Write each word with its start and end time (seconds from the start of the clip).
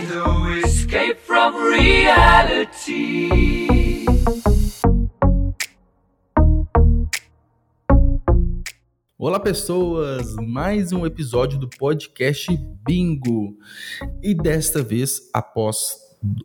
no 0.00 0.56
escape 0.56 1.20
from 1.20 1.52
reality. 1.70 3.28
Olá, 9.18 9.38
pessoas! 9.38 10.34
Mais 10.36 10.92
um 10.92 11.04
episódio 11.04 11.58
do 11.58 11.68
podcast 11.68 12.48
Bingo. 12.86 13.58
E 14.22 14.34
desta 14.34 14.82
vez, 14.82 15.30
após 15.34 15.98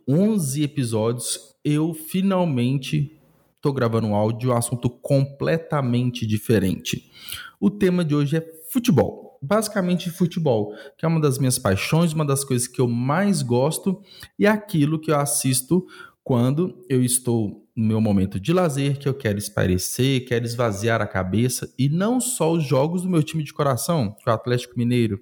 11 0.06 0.62
episódios, 0.62 1.56
eu 1.64 1.94
finalmente 1.94 3.18
estou 3.56 3.72
gravando 3.72 4.08
um 4.08 4.14
áudio, 4.14 4.50
um 4.50 4.56
assunto 4.56 4.90
completamente 4.90 6.26
diferente. 6.26 7.10
O 7.58 7.70
tema 7.70 8.04
de 8.04 8.14
hoje 8.14 8.36
é 8.36 8.46
futebol. 8.70 9.27
Basicamente 9.40 10.10
futebol, 10.10 10.74
que 10.96 11.04
é 11.04 11.08
uma 11.08 11.20
das 11.20 11.38
minhas 11.38 11.58
paixões, 11.58 12.12
uma 12.12 12.24
das 12.24 12.44
coisas 12.44 12.66
que 12.66 12.80
eu 12.80 12.88
mais 12.88 13.42
gosto 13.42 14.02
e 14.38 14.46
é 14.46 14.48
aquilo 14.48 14.98
que 14.98 15.10
eu 15.10 15.16
assisto 15.16 15.86
quando 16.22 16.84
eu 16.90 17.02
estou 17.02 17.66
no 17.74 17.86
meu 17.86 18.00
momento 18.00 18.38
de 18.38 18.52
lazer, 18.52 18.98
que 18.98 19.08
eu 19.08 19.14
quero 19.14 19.38
esparecer, 19.38 20.26
quero 20.26 20.44
esvaziar 20.44 21.00
a 21.00 21.06
cabeça, 21.06 21.72
e 21.78 21.88
não 21.88 22.20
só 22.20 22.52
os 22.52 22.64
jogos 22.64 23.02
do 23.02 23.08
meu 23.08 23.22
time 23.22 23.42
de 23.42 23.52
coração, 23.52 24.14
que 24.22 24.28
é 24.28 24.32
o 24.32 24.34
Atlético 24.34 24.76
Mineiro, 24.76 25.20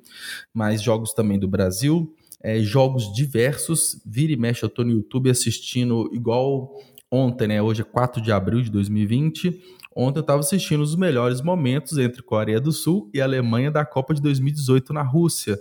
mas 0.53 0.83
jogos 0.83 1.13
também 1.13 1.39
do 1.39 1.47
Brasil, 1.47 2.13
é, 2.43 2.59
jogos 2.61 3.13
diversos. 3.13 4.01
Vira 4.07 4.33
e 4.33 4.37
mexe, 4.37 4.65
eu 4.65 4.69
estou 4.69 4.85
no 4.85 4.93
YouTube 4.93 5.31
assistindo 5.31 6.11
igual 6.13 6.73
ontem, 7.17 7.49
né? 7.49 7.63
Hoje 7.63 7.83
é 7.83 7.85
4 7.85 8.21
de 8.21 8.31
abril 8.31 8.61
de 8.61 8.71
2020. 8.71 9.61
Ontem 9.95 10.19
eu 10.19 10.21
estava 10.21 10.41
assistindo 10.41 10.83
os 10.83 10.95
melhores 10.95 11.41
momentos 11.41 11.97
entre 11.97 12.23
Coreia 12.23 12.61
do 12.61 12.71
Sul 12.71 13.11
e 13.15 13.21
Alemanha 13.21 13.71
da 13.71 13.85
Copa 13.85 14.13
de 14.13 14.21
2018 14.21 14.93
na 14.93 15.03
Rússia. 15.03 15.59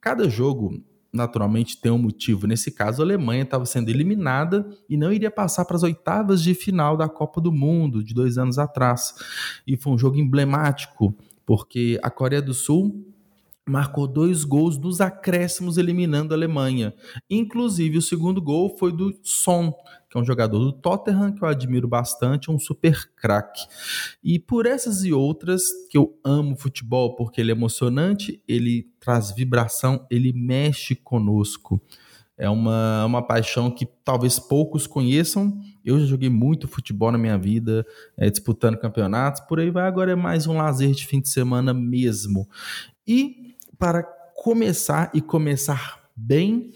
Cada 0.00 0.28
jogo 0.28 0.82
naturalmente 1.12 1.80
tem 1.80 1.92
um 1.92 1.98
motivo. 1.98 2.46
Nesse 2.46 2.72
caso, 2.72 3.00
a 3.00 3.04
Alemanha 3.04 3.44
estava 3.44 3.64
sendo 3.64 3.88
eliminada 3.88 4.68
e 4.88 4.96
não 4.96 5.12
iria 5.12 5.30
passar 5.30 5.64
para 5.64 5.76
as 5.76 5.82
oitavas 5.84 6.42
de 6.42 6.52
final 6.52 6.96
da 6.96 7.08
Copa 7.08 7.40
do 7.40 7.52
Mundo 7.52 8.02
de 8.02 8.12
dois 8.12 8.36
anos 8.36 8.58
atrás. 8.58 9.14
E 9.66 9.76
foi 9.76 9.92
um 9.92 9.98
jogo 9.98 10.18
emblemático, 10.18 11.16
porque 11.46 11.98
a 12.02 12.10
Coreia 12.10 12.42
do 12.42 12.52
Sul 12.52 13.06
marcou 13.68 14.06
dois 14.06 14.44
gols 14.44 14.78
dos 14.78 15.00
acréscimos 15.00 15.76
eliminando 15.76 16.32
a 16.32 16.36
Alemanha. 16.36 16.94
Inclusive, 17.28 17.98
o 17.98 18.02
segundo 18.02 18.40
gol 18.40 18.76
foi 18.78 18.92
do 18.92 19.12
Son, 19.22 19.72
que 20.08 20.16
é 20.16 20.20
um 20.20 20.24
jogador 20.24 20.60
do 20.60 20.72
Tottenham 20.72 21.32
que 21.32 21.42
eu 21.42 21.48
admiro 21.48 21.88
bastante, 21.88 22.50
um 22.50 22.58
super 22.60 23.10
craque. 23.16 23.66
E 24.22 24.38
por 24.38 24.66
essas 24.66 25.04
e 25.04 25.12
outras 25.12 25.62
que 25.90 25.98
eu 25.98 26.16
amo 26.24 26.56
futebol, 26.56 27.16
porque 27.16 27.40
ele 27.40 27.50
é 27.50 27.54
emocionante, 27.54 28.40
ele 28.46 28.88
traz 29.00 29.32
vibração, 29.32 30.06
ele 30.08 30.32
mexe 30.32 30.94
conosco. 30.94 31.80
É 32.38 32.50
uma, 32.50 33.04
uma 33.06 33.26
paixão 33.26 33.70
que 33.70 33.86
talvez 34.04 34.38
poucos 34.38 34.86
conheçam. 34.86 35.58
Eu 35.82 35.98
já 35.98 36.04
joguei 36.04 36.28
muito 36.28 36.68
futebol 36.68 37.10
na 37.10 37.16
minha 37.16 37.38
vida, 37.38 37.84
é, 38.16 38.28
disputando 38.28 38.78
campeonatos, 38.78 39.40
por 39.48 39.58
aí 39.58 39.70
vai. 39.70 39.88
Agora 39.88 40.12
é 40.12 40.14
mais 40.14 40.46
um 40.46 40.58
lazer 40.58 40.92
de 40.92 41.06
fim 41.06 41.20
de 41.20 41.30
semana 41.30 41.72
mesmo. 41.72 42.46
E 43.08 43.45
para 43.78 44.02
começar 44.34 45.10
e 45.14 45.20
começar 45.20 46.08
bem, 46.14 46.70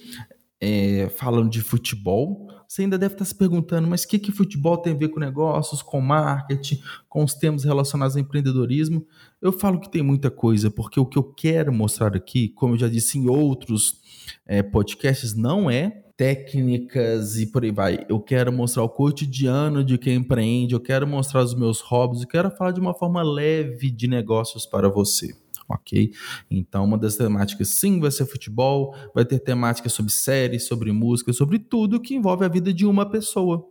é, 0.60 1.08
falando 1.16 1.48
de 1.48 1.62
futebol, 1.62 2.48
você 2.68 2.82
ainda 2.82 2.96
deve 2.96 3.14
estar 3.14 3.24
se 3.24 3.34
perguntando, 3.34 3.88
mas 3.88 4.04
o 4.04 4.08
que, 4.08 4.16
que 4.16 4.30
futebol 4.30 4.76
tem 4.76 4.92
a 4.92 4.96
ver 4.96 5.08
com 5.08 5.18
negócios, 5.18 5.82
com 5.82 6.00
marketing, 6.00 6.80
com 7.08 7.24
os 7.24 7.34
temas 7.34 7.64
relacionados 7.64 8.14
ao 8.14 8.22
empreendedorismo? 8.22 9.04
Eu 9.42 9.50
falo 9.50 9.80
que 9.80 9.90
tem 9.90 10.02
muita 10.02 10.30
coisa, 10.30 10.70
porque 10.70 11.00
o 11.00 11.06
que 11.06 11.18
eu 11.18 11.24
quero 11.24 11.72
mostrar 11.72 12.14
aqui, 12.14 12.48
como 12.50 12.74
eu 12.74 12.78
já 12.78 12.88
disse 12.88 13.18
em 13.18 13.28
outros 13.28 14.00
é, 14.46 14.62
podcasts, 14.62 15.34
não 15.34 15.68
é 15.68 16.04
técnicas 16.16 17.38
e 17.38 17.46
por 17.46 17.64
aí 17.64 17.72
vai. 17.72 18.06
Eu 18.08 18.20
quero 18.20 18.52
mostrar 18.52 18.84
o 18.84 18.88
cotidiano 18.88 19.82
de 19.82 19.98
quem 19.98 20.16
empreende, 20.16 20.74
eu 20.74 20.80
quero 20.80 21.08
mostrar 21.08 21.42
os 21.42 21.54
meus 21.54 21.80
hobbies, 21.80 22.22
eu 22.22 22.28
quero 22.28 22.50
falar 22.52 22.70
de 22.70 22.80
uma 22.80 22.94
forma 22.94 23.20
leve 23.22 23.90
de 23.90 24.06
negócios 24.06 24.64
para 24.64 24.88
você 24.88 25.34
ok? 25.70 26.12
Então, 26.50 26.84
uma 26.84 26.98
das 26.98 27.16
temáticas 27.16 27.68
sim 27.68 28.00
vai 28.00 28.10
ser 28.10 28.26
futebol, 28.26 28.94
vai 29.14 29.24
ter 29.24 29.38
temáticas 29.38 29.92
sobre 29.92 30.12
séries, 30.12 30.66
sobre 30.66 30.92
música, 30.92 31.32
sobre 31.32 31.58
tudo 31.58 32.00
que 32.00 32.14
envolve 32.14 32.44
a 32.44 32.48
vida 32.48 32.72
de 32.72 32.84
uma 32.84 33.08
pessoa. 33.08 33.66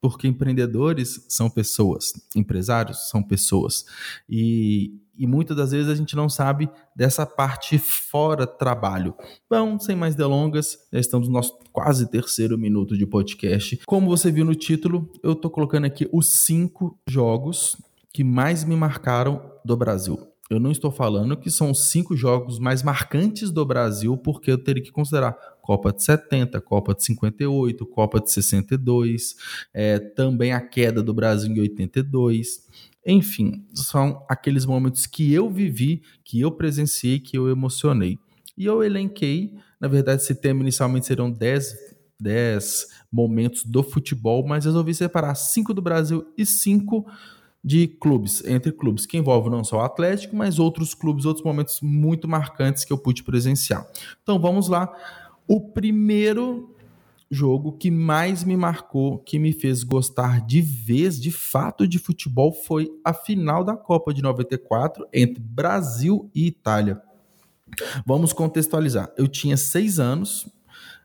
Porque 0.00 0.26
empreendedores 0.26 1.26
são 1.28 1.50
pessoas, 1.50 2.14
empresários 2.34 3.10
são 3.10 3.22
pessoas. 3.22 3.84
E, 4.26 4.94
e 5.14 5.26
muitas 5.26 5.54
das 5.54 5.72
vezes 5.72 5.90
a 5.90 5.94
gente 5.94 6.16
não 6.16 6.26
sabe 6.26 6.70
dessa 6.96 7.26
parte 7.26 7.76
fora 7.76 8.46
trabalho. 8.46 9.14
Bom, 9.48 9.78
sem 9.78 9.94
mais 9.94 10.14
delongas, 10.14 10.78
já 10.90 10.98
estamos 10.98 11.28
no 11.28 11.34
nosso 11.34 11.58
quase 11.70 12.10
terceiro 12.10 12.56
minuto 12.56 12.96
de 12.96 13.04
podcast. 13.04 13.78
Como 13.84 14.08
você 14.08 14.32
viu 14.32 14.44
no 14.44 14.54
título, 14.54 15.12
eu 15.22 15.32
estou 15.32 15.50
colocando 15.50 15.84
aqui 15.84 16.08
os 16.10 16.28
cinco 16.28 16.98
jogos 17.06 17.76
que 18.10 18.24
mais 18.24 18.64
me 18.64 18.76
marcaram 18.76 19.52
do 19.62 19.76
Brasil. 19.76 20.29
Eu 20.50 20.58
não 20.58 20.72
estou 20.72 20.90
falando 20.90 21.36
que 21.36 21.48
são 21.48 21.70
os 21.70 21.90
cinco 21.90 22.16
jogos 22.16 22.58
mais 22.58 22.82
marcantes 22.82 23.52
do 23.52 23.64
Brasil, 23.64 24.16
porque 24.18 24.50
eu 24.50 24.58
teria 24.58 24.82
que 24.82 24.90
considerar 24.90 25.32
Copa 25.62 25.92
de 25.92 26.02
70, 26.02 26.60
Copa 26.60 26.92
de 26.92 27.04
58, 27.04 27.86
Copa 27.86 28.20
de 28.20 28.32
62, 28.32 29.36
é, 29.72 30.00
também 30.00 30.52
a 30.52 30.60
queda 30.60 31.04
do 31.04 31.14
Brasil 31.14 31.52
em 31.52 31.60
82. 31.60 32.66
Enfim, 33.06 33.64
são 33.72 34.26
aqueles 34.28 34.66
momentos 34.66 35.06
que 35.06 35.32
eu 35.32 35.48
vivi, 35.48 36.02
que 36.24 36.40
eu 36.40 36.50
presenciei, 36.50 37.20
que 37.20 37.38
eu 37.38 37.48
emocionei. 37.48 38.18
E 38.58 38.64
eu 38.64 38.82
elenquei, 38.82 39.54
na 39.80 39.86
verdade, 39.86 40.20
esse 40.20 40.34
tema 40.34 40.62
inicialmente 40.62 41.06
seriam 41.06 41.30
10, 41.30 41.76
10 42.18 42.86
momentos 43.10 43.64
do 43.64 43.84
futebol, 43.84 44.44
mas 44.44 44.64
resolvi 44.64 44.92
separar 44.94 45.36
cinco 45.36 45.72
do 45.72 45.80
Brasil 45.80 46.26
e 46.36 46.44
cinco 46.44 47.06
de 47.62 47.86
clubes, 47.86 48.42
entre 48.44 48.72
clubes, 48.72 49.06
que 49.06 49.18
envolve 49.18 49.50
não 49.50 49.62
só 49.62 49.78
o 49.78 49.80
Atlético, 49.80 50.34
mas 50.34 50.58
outros 50.58 50.94
clubes, 50.94 51.26
outros 51.26 51.44
momentos 51.44 51.80
muito 51.82 52.26
marcantes 52.26 52.84
que 52.84 52.92
eu 52.92 52.98
pude 52.98 53.22
presenciar. 53.22 53.86
Então 54.22 54.38
vamos 54.38 54.68
lá. 54.68 54.90
O 55.46 55.60
primeiro 55.60 56.74
jogo 57.30 57.72
que 57.72 57.90
mais 57.90 58.42
me 58.42 58.56
marcou, 58.56 59.18
que 59.18 59.38
me 59.38 59.52
fez 59.52 59.84
gostar 59.84 60.44
de 60.44 60.60
vez, 60.60 61.20
de 61.20 61.30
fato, 61.30 61.86
de 61.86 61.98
futebol 61.98 62.52
foi 62.52 62.90
a 63.04 63.12
final 63.12 63.62
da 63.62 63.76
Copa 63.76 64.12
de 64.12 64.20
94 64.20 65.06
entre 65.12 65.40
Brasil 65.40 66.28
e 66.34 66.46
Itália. 66.46 67.00
Vamos 68.04 68.32
contextualizar. 68.32 69.12
Eu 69.16 69.28
tinha 69.28 69.56
seis 69.56 70.00
anos, 70.00 70.48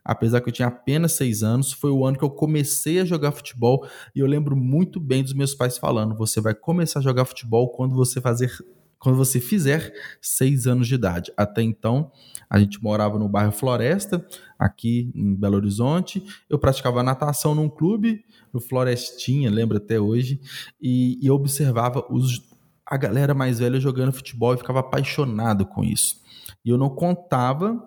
apesar 0.05 0.39
que 0.39 0.49
eu 0.49 0.53
tinha 0.53 0.67
apenas 0.67 1.13
seis 1.13 1.41
anos, 1.41 1.73
foi 1.73 1.89
o 1.89 2.05
ano 2.05 2.17
que 2.17 2.23
eu 2.23 2.29
comecei 2.29 2.99
a 2.99 3.05
jogar 3.05 3.31
futebol 3.31 3.85
e 4.15 4.19
eu 4.19 4.27
lembro 4.27 4.55
muito 4.55 4.99
bem 4.99 5.23
dos 5.23 5.33
meus 5.33 5.55
pais 5.55 5.77
falando: 5.77 6.15
você 6.15 6.39
vai 6.39 6.53
começar 6.53 6.99
a 6.99 7.03
jogar 7.03 7.25
futebol 7.25 7.69
quando 7.69 7.95
você 7.95 8.21
fazer 8.21 8.51
quando 8.99 9.17
você 9.17 9.39
fizer 9.39 9.93
seis 10.19 10.65
anos 10.65 10.87
de 10.87 10.95
idade. 10.95 11.31
Até 11.37 11.61
então, 11.61 12.11
a 12.49 12.57
gente 12.59 12.81
morava 12.81 13.19
no 13.19 13.29
bairro 13.29 13.51
Floresta, 13.51 14.25
aqui 14.57 15.11
em 15.13 15.35
Belo 15.35 15.57
Horizonte. 15.57 16.23
Eu 16.49 16.57
praticava 16.57 17.03
natação 17.03 17.53
num 17.53 17.69
clube, 17.69 18.25
no 18.51 18.59
Florestinha, 18.59 19.51
lembro 19.51 19.77
até 19.77 19.99
hoje, 19.99 20.39
e, 20.81 21.19
e 21.21 21.29
observava 21.29 22.03
os, 22.09 22.41
a 22.83 22.97
galera 22.97 23.35
mais 23.35 23.59
velha 23.59 23.79
jogando 23.79 24.11
futebol 24.11 24.55
e 24.55 24.57
ficava 24.57 24.79
apaixonado 24.79 25.67
com 25.67 25.83
isso. 25.83 26.23
E 26.63 26.69
eu 26.69 26.77
não 26.77 26.89
contava 26.89 27.79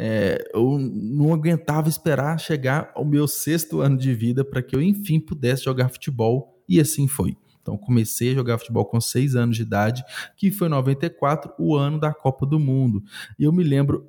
é, 0.00 0.48
eu 0.54 0.78
não 0.78 1.34
aguentava 1.34 1.88
esperar 1.88 2.38
chegar 2.38 2.92
ao 2.94 3.04
meu 3.04 3.26
sexto 3.26 3.80
ano 3.80 3.98
de 3.98 4.14
vida 4.14 4.44
para 4.44 4.62
que 4.62 4.76
eu, 4.76 4.80
enfim, 4.80 5.18
pudesse 5.18 5.64
jogar 5.64 5.88
futebol, 5.88 6.62
e 6.68 6.78
assim 6.78 7.08
foi. 7.08 7.36
Então, 7.60 7.76
comecei 7.76 8.30
a 8.30 8.34
jogar 8.34 8.58
futebol 8.58 8.84
com 8.84 9.00
seis 9.00 9.34
anos 9.34 9.56
de 9.56 9.62
idade, 9.62 10.04
que 10.36 10.52
foi 10.52 10.68
94, 10.68 11.52
o 11.58 11.74
ano 11.74 11.98
da 11.98 12.14
Copa 12.14 12.46
do 12.46 12.60
Mundo. 12.60 13.02
E 13.36 13.42
eu 13.42 13.52
me 13.52 13.64
lembro, 13.64 14.08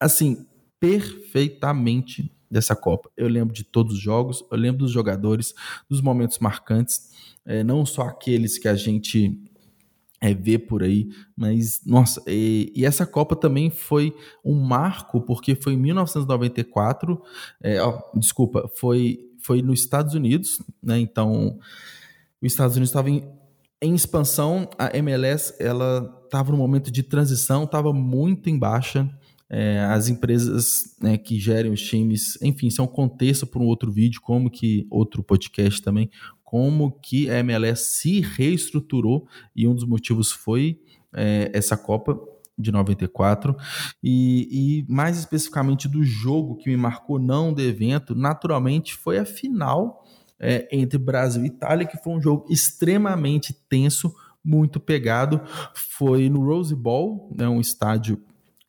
assim, 0.00 0.46
perfeitamente 0.80 2.32
dessa 2.50 2.74
Copa. 2.74 3.10
Eu 3.14 3.28
lembro 3.28 3.52
de 3.52 3.64
todos 3.64 3.96
os 3.96 4.00
jogos, 4.00 4.42
eu 4.50 4.56
lembro 4.56 4.78
dos 4.78 4.90
jogadores, 4.90 5.52
dos 5.90 6.00
momentos 6.00 6.38
marcantes, 6.38 7.10
é, 7.44 7.62
não 7.62 7.84
só 7.84 8.02
aqueles 8.02 8.56
que 8.56 8.66
a 8.66 8.74
gente 8.74 9.38
é, 10.20 10.34
ver 10.34 10.60
por 10.60 10.82
aí, 10.82 11.08
mas 11.36 11.80
nossa, 11.86 12.22
e, 12.26 12.72
e, 12.74 12.84
essa 12.84 13.06
Copa 13.06 13.36
também 13.36 13.70
foi 13.70 14.14
um 14.44 14.54
marco, 14.54 15.20
porque 15.20 15.54
foi 15.54 15.74
em 15.74 15.76
1994, 15.76 17.20
é, 17.62 17.80
ó, 17.80 18.00
desculpa, 18.14 18.68
foi, 18.76 19.18
foi 19.40 19.62
nos 19.62 19.80
Estados 19.80 20.14
Unidos, 20.14 20.60
né? 20.82 20.98
Então, 20.98 21.58
os 22.42 22.52
Estados 22.52 22.76
Unidos 22.76 22.90
estava 22.90 23.10
em, 23.10 23.24
em 23.80 23.94
expansão, 23.94 24.68
a 24.76 24.96
MLS 24.96 25.54
ela 25.60 26.20
estava 26.24 26.50
no 26.50 26.58
momento 26.58 26.90
de 26.90 27.02
transição, 27.02 27.64
estava 27.64 27.92
muito 27.92 28.50
em 28.50 28.58
baixa. 28.58 29.08
É, 29.50 29.80
as 29.80 30.08
empresas 30.10 30.94
né, 31.00 31.16
que 31.16 31.40
gerem 31.40 31.72
os 31.72 31.80
times, 31.80 32.36
enfim, 32.42 32.66
isso 32.66 32.82
é 32.82 32.84
um 32.84 32.88
contexto 32.88 33.46
para 33.46 33.62
um 33.62 33.64
outro 33.64 33.90
vídeo, 33.90 34.20
como 34.20 34.50
que 34.50 34.86
outro 34.90 35.22
podcast 35.22 35.80
também, 35.80 36.10
como 36.48 36.92
que 36.92 37.28
a 37.28 37.40
MLS 37.40 37.98
se 37.98 38.22
reestruturou 38.22 39.28
e 39.54 39.68
um 39.68 39.74
dos 39.74 39.84
motivos 39.84 40.32
foi 40.32 40.80
é, 41.12 41.50
essa 41.52 41.76
Copa. 41.76 42.18
de 42.58 42.72
94 42.72 43.54
e, 44.02 44.48
e, 44.50 44.92
mais 44.92 45.18
especificamente 45.18 45.86
do 45.86 46.02
jogo 46.02 46.56
que 46.56 46.70
me 46.70 46.76
marcou 46.76 47.18
não 47.18 47.52
do 47.52 47.62
evento, 47.62 48.16
naturalmente 48.16 48.94
foi 48.94 49.18
a 49.18 49.26
final 49.26 50.04
é, 50.40 50.66
entre 50.72 50.98
Brasil 50.98 51.44
e 51.44 51.48
Itália, 51.48 51.86
que 51.86 51.98
foi 51.98 52.14
um 52.14 52.20
jogo 52.20 52.46
extremamente 52.50 53.52
tenso, 53.68 54.12
muito 54.42 54.80
pegado. 54.80 55.40
Foi 55.74 56.30
no 56.30 56.44
Rose 56.44 56.74
Bowl, 56.74 57.30
né, 57.38 57.46
um 57.46 57.60
estádio 57.60 58.20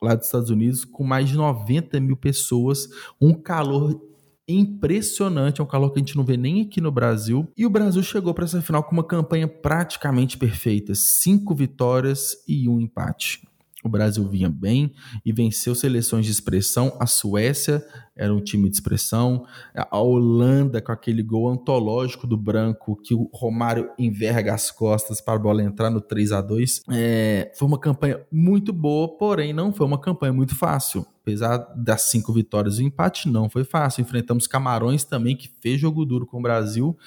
lá 0.02 0.16
dos 0.16 0.26
Estados 0.26 0.50
Unidos, 0.50 0.84
com 0.84 1.04
mais 1.04 1.30
de 1.30 1.38
90 1.38 2.00
mil 2.00 2.18
pessoas, 2.18 2.90
um 3.20 3.34
calor 3.34 4.09
impressionante, 4.54 5.62
é 5.62 5.64
um 5.64 5.68
calor 5.68 5.92
que 5.92 6.00
a 6.00 6.02
gente 6.02 6.16
não 6.16 6.24
vê 6.24 6.36
nem 6.36 6.62
aqui 6.62 6.82
no 6.82 6.92
Brasil. 6.92 7.48
E 7.58 7.66
o 7.66 7.70
Brasil 7.70 8.02
chegou 8.02 8.34
para 8.34 8.46
essa 8.46 8.62
final 8.62 8.84
com 8.84 8.92
uma 8.92 9.04
campanha 9.04 9.48
praticamente 9.48 10.38
perfeita: 10.38 10.94
cinco 10.96 11.54
vitórias 11.54 12.36
e 12.48 12.68
um 12.68 12.80
empate. 12.80 13.48
O 13.84 13.88
Brasil 13.88 14.28
vinha 14.28 14.50
bem 14.50 14.92
e 15.26 15.32
venceu 15.32 15.74
seleções 15.74 16.26
de 16.26 16.32
expressão. 16.32 16.96
A 17.00 17.08
Suécia 17.08 17.86
era 18.16 18.34
um 18.34 18.42
time 18.42 18.70
de 18.70 18.76
expressão. 18.76 19.46
A 19.74 19.98
Holanda, 19.98 20.82
com 20.82 20.92
aquele 20.92 21.24
gol 21.24 21.50
antológico 21.50 22.28
do 22.28 22.36
branco, 22.36 23.00
que 23.02 23.14
o 23.14 23.30
Romário 23.34 23.90
enverga 23.98 24.54
as 24.54 24.70
costas 24.70 25.22
para 25.22 25.36
a 25.36 25.40
bola 25.40 25.64
entrar 25.64 25.90
no 25.90 26.02
3 26.02 26.34
a 26.34 26.42
2 26.42 26.84
é, 26.92 27.52
Foi 27.56 27.68
uma 27.68 27.80
campanha 27.80 28.20
muito 28.30 28.74
boa, 28.74 29.18
porém 29.18 29.54
não 29.54 29.72
foi 29.72 29.86
uma 29.86 30.00
campanha 30.00 30.34
muito 30.34 30.56
fácil. 30.56 31.06
Apesar 31.30 31.58
das 31.76 32.04
cinco 32.04 32.34
vitórias 32.34 32.80
e 32.80 32.84
o 32.84 32.86
empate, 32.88 33.30
não 33.30 33.50
foi 33.50 33.64
fácil. 33.64 34.02
Enfrentamos 34.02 34.48
Camarões 34.48 35.04
também, 35.04 35.36
que 35.36 35.50
fez 35.62 35.80
jogo 35.80 36.06
duro 36.06 36.26
com 36.26 36.40
o 36.40 36.42
Brasil. 36.42 36.98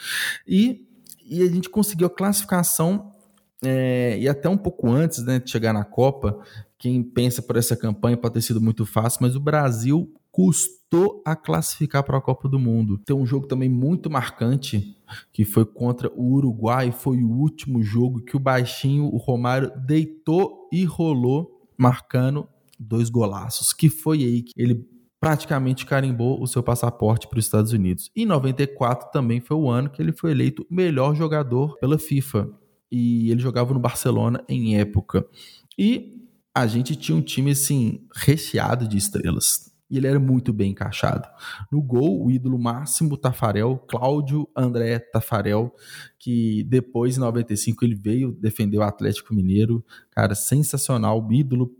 E, 0.47 0.87
e 1.25 1.43
a 1.43 1.47
gente 1.47 1.69
conseguiu 1.69 2.07
a 2.07 2.11
classificação 2.11 3.13
é, 3.65 4.19
e 4.19 4.29
até 4.29 4.49
um 4.49 4.57
pouco 4.57 4.91
antes 4.91 5.25
né, 5.25 5.39
de 5.39 5.51
chegar 5.51 5.73
na 5.73 5.85
Copa, 5.85 6.39
quem 6.77 7.03
pensa 7.03 7.41
por 7.41 7.57
essa 7.57 7.77
campanha 7.77 8.17
pode 8.17 8.35
ter 8.35 8.43
sido 8.43 8.61
muito 8.61 8.85
fácil, 8.85 9.21
mas 9.23 9.37
o 9.37 9.41
Brasil 9.41 10.13
custou 10.33 11.23
a 11.25 11.37
classificar 11.37 12.03
para 12.03 12.19
a 12.19 12.21
Copa 12.21 12.49
do 12.49 12.59
Mundo. 12.59 12.99
Tem 12.99 13.15
um 13.15 13.25
jogo 13.25 13.47
também 13.47 13.69
muito 13.69 14.11
marcante 14.11 14.97
que 15.33 15.45
foi 15.45 15.65
contra 15.65 16.11
o 16.15 16.33
Uruguai, 16.33 16.91
foi 16.91 17.23
o 17.23 17.31
último 17.31 17.83
jogo 17.83 18.25
que 18.25 18.37
o 18.37 18.41
baixinho, 18.41 19.05
o 19.05 19.17
Romário, 19.17 19.71
deitou 19.77 20.69
e 20.73 20.85
rolou, 20.85 21.69
marcando 21.77 22.49
dois 22.83 23.09
golaços, 23.09 23.73
que 23.73 23.89
foi 23.89 24.25
aí 24.25 24.43
que 24.43 24.53
ele 24.57 24.87
praticamente 25.21 25.87
carimbou 25.87 26.43
o 26.43 26.49
seu 26.49 26.63
passaporte 26.63 27.29
para 27.29 27.39
os 27.39 27.45
Estados 27.45 27.73
Unidos. 27.73 28.11
E 28.15 28.27
94 28.27 29.11
também 29.13 29.41
foi 29.41 29.57
o 29.57 29.71
ano 29.71 29.89
que 29.89 30.03
ele 30.03 30.13
foi 30.13 30.33
eleito 30.33 30.67
melhor 30.69 31.15
jogador 31.15 31.79
pela 31.79 31.97
FIFA 31.97 32.49
e 32.91 33.31
ele 33.31 33.41
jogava 33.41 33.73
no 33.73 33.79
Barcelona 33.79 34.45
em 34.49 34.77
época. 34.77 35.25
E 35.79 36.29
a 36.55 36.67
gente 36.67 36.97
tinha 36.97 37.17
um 37.17 37.23
time 37.23 37.53
assim 37.53 38.05
recheado 38.15 38.87
de 38.87 38.99
estrelas. 38.99 39.73
E 39.89 39.97
ele 39.99 40.07
era 40.07 40.19
muito 40.19 40.53
bem 40.53 40.71
encaixado. 40.71 41.29
No 41.71 41.81
gol, 41.83 42.25
o 42.25 42.31
ídolo 42.31 42.59
máximo 42.59 43.17
Tafarel, 43.17 43.77
Cláudio 43.87 44.49
André 44.57 44.99
Tafarel, 44.99 45.71
que 46.19 46.65
depois, 46.65 47.17
em 47.17 47.21
95, 47.21 47.85
ele 47.85 47.95
veio 47.95 48.33
defender 48.33 48.79
o 48.79 48.83
Atlético 48.83 49.35
Mineiro. 49.35 49.85
Cara, 50.11 50.35
sensacional, 50.35 51.31
ídolo 51.31 51.71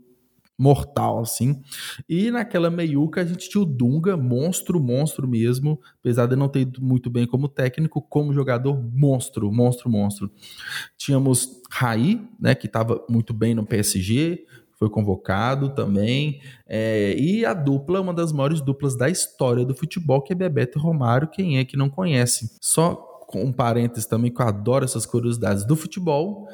mortal, 0.57 1.19
assim. 1.19 1.61
E 2.07 2.29
naquela 2.31 2.69
meiuca 2.69 3.21
a 3.21 3.25
gente 3.25 3.49
tinha 3.49 3.61
o 3.61 3.65
Dunga, 3.65 4.15
monstro, 4.15 4.79
monstro 4.79 5.27
mesmo, 5.27 5.79
apesar 5.99 6.27
de 6.27 6.35
não 6.35 6.47
ter 6.47 6.61
ido 6.61 6.81
muito 6.81 7.09
bem 7.09 7.25
como 7.25 7.47
técnico, 7.47 8.01
como 8.01 8.33
jogador, 8.33 8.81
monstro, 8.93 9.51
monstro, 9.51 9.89
monstro. 9.89 10.31
Tínhamos 10.97 11.61
Raí, 11.71 12.21
né, 12.39 12.53
que 12.53 12.67
estava 12.67 13.03
muito 13.09 13.33
bem 13.33 13.55
no 13.55 13.65
PSG, 13.65 14.45
foi 14.77 14.89
convocado 14.89 15.73
também, 15.73 16.41
é, 16.67 17.15
e 17.17 17.45
a 17.45 17.53
dupla, 17.53 18.01
uma 18.01 18.13
das 18.13 18.31
maiores 18.31 18.59
duplas 18.59 18.97
da 18.97 19.09
história 19.09 19.63
do 19.63 19.73
futebol, 19.73 20.21
que 20.21 20.33
é 20.33 20.35
Bebeto 20.35 20.77
e 20.77 20.81
Romário, 20.81 21.29
quem 21.29 21.57
é 21.57 21.65
que 21.65 21.77
não 21.77 21.89
conhece? 21.89 22.57
Só 22.61 23.09
um 23.35 23.51
parênteses 23.51 24.05
também, 24.05 24.31
que 24.31 24.41
eu 24.41 24.47
adoro 24.47 24.85
essas 24.85 25.05
curiosidades 25.05 25.65
do 25.65 25.75
futebol, 25.75 26.47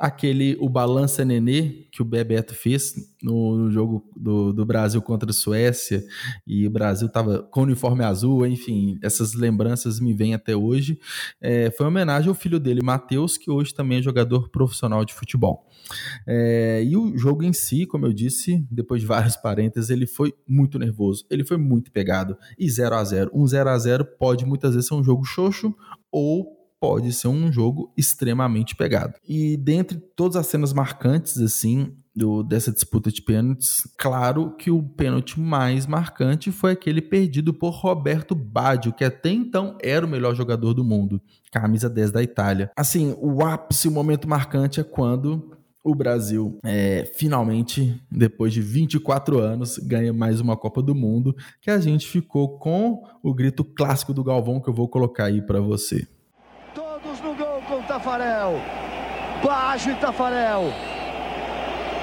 aquele 0.00 0.56
o 0.58 0.66
balança 0.66 1.26
nenê 1.26 1.86
que 1.92 2.00
o 2.00 2.06
Bebeto 2.06 2.54
fez 2.54 2.94
no 3.22 3.70
jogo 3.70 4.02
do, 4.16 4.50
do 4.50 4.64
Brasil 4.64 5.02
contra 5.02 5.28
a 5.28 5.34
Suécia 5.34 6.02
e 6.46 6.66
o 6.66 6.70
Brasil 6.70 7.06
estava 7.06 7.42
com 7.42 7.64
uniforme 7.64 8.02
azul, 8.02 8.46
enfim, 8.46 8.98
essas 9.02 9.34
lembranças 9.34 10.00
me 10.00 10.14
vêm 10.14 10.32
até 10.32 10.56
hoje. 10.56 10.98
É, 11.38 11.70
foi 11.72 11.84
uma 11.84 11.90
homenagem 11.90 12.30
ao 12.30 12.34
filho 12.34 12.58
dele, 12.58 12.80
Matheus, 12.82 13.36
que 13.36 13.50
hoje 13.50 13.74
também 13.74 13.98
é 13.98 14.02
jogador 14.02 14.48
profissional 14.48 15.04
de 15.04 15.12
futebol. 15.12 15.66
É, 16.26 16.82
e 16.82 16.96
o 16.96 17.14
jogo 17.18 17.44
em 17.44 17.52
si, 17.52 17.84
como 17.84 18.06
eu 18.06 18.12
disse, 18.14 18.66
depois 18.70 19.02
de 19.02 19.06
vários 19.06 19.36
parênteses, 19.36 19.90
ele 19.90 20.06
foi 20.06 20.32
muito 20.48 20.78
nervoso, 20.78 21.26
ele 21.28 21.44
foi 21.44 21.58
muito 21.58 21.92
pegado. 21.92 22.38
E 22.58 22.70
0 22.70 22.94
a 22.94 23.04
0 23.04 23.30
Um 23.34 23.46
0 23.46 23.68
a 23.68 23.78
0 23.78 24.04
pode 24.18 24.46
muitas 24.46 24.74
vezes 24.74 24.88
ser 24.88 24.94
um 24.94 25.04
jogo 25.04 25.24
xoxo 25.24 25.74
ou 26.10 26.59
pode 26.80 27.12
ser 27.12 27.28
um 27.28 27.52
jogo 27.52 27.92
extremamente 27.96 28.74
pegado. 28.74 29.14
E 29.28 29.56
dentre 29.56 29.98
todas 30.16 30.36
as 30.36 30.46
cenas 30.46 30.72
marcantes, 30.72 31.38
assim, 31.38 31.94
do, 32.14 32.42
dessa 32.42 32.72
disputa 32.72 33.10
de 33.12 33.22
pênaltis, 33.22 33.86
claro 33.96 34.56
que 34.56 34.70
o 34.70 34.82
pênalti 34.82 35.38
mais 35.38 35.86
marcante 35.86 36.50
foi 36.50 36.72
aquele 36.72 37.00
perdido 37.00 37.52
por 37.52 37.70
Roberto 37.70 38.34
Baggio, 38.34 38.92
que 38.92 39.04
até 39.04 39.30
então 39.30 39.76
era 39.82 40.04
o 40.04 40.08
melhor 40.08 40.34
jogador 40.34 40.74
do 40.74 40.82
mundo, 40.82 41.20
camisa 41.52 41.88
10 41.88 42.10
da 42.10 42.22
Itália. 42.22 42.70
Assim, 42.76 43.14
o 43.20 43.44
ápice, 43.44 43.86
o 43.86 43.92
momento 43.92 44.28
marcante 44.28 44.80
é 44.80 44.84
quando 44.84 45.56
o 45.82 45.94
Brasil 45.94 46.58
é, 46.64 47.10
finalmente, 47.14 47.98
depois 48.10 48.52
de 48.52 48.60
24 48.60 49.38
anos, 49.38 49.78
ganha 49.78 50.12
mais 50.12 50.40
uma 50.40 50.56
Copa 50.56 50.82
do 50.82 50.94
Mundo, 50.94 51.34
que 51.60 51.70
a 51.70 51.80
gente 51.80 52.06
ficou 52.06 52.58
com 52.58 53.02
o 53.22 53.32
grito 53.32 53.64
clássico 53.64 54.12
do 54.12 54.24
Galvão 54.24 54.60
que 54.60 54.68
eu 54.68 54.74
vou 54.74 54.88
colocar 54.88 55.24
aí 55.24 55.40
para 55.40 55.60
você. 55.60 56.06
Tafarel. 57.90 58.60
Baixo 59.42 59.90
e 59.90 59.94
Tafarel. 59.96 60.72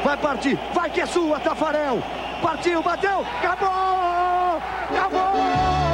Vai 0.04 0.18
partir, 0.18 0.60
vai 0.74 0.90
que 0.90 1.00
é 1.00 1.06
sua, 1.06 1.40
Tafarel. 1.40 2.04
Partiu, 2.42 2.84
bateu, 2.84 3.22
acabou! 3.22 4.62
Acabou! 4.92 5.87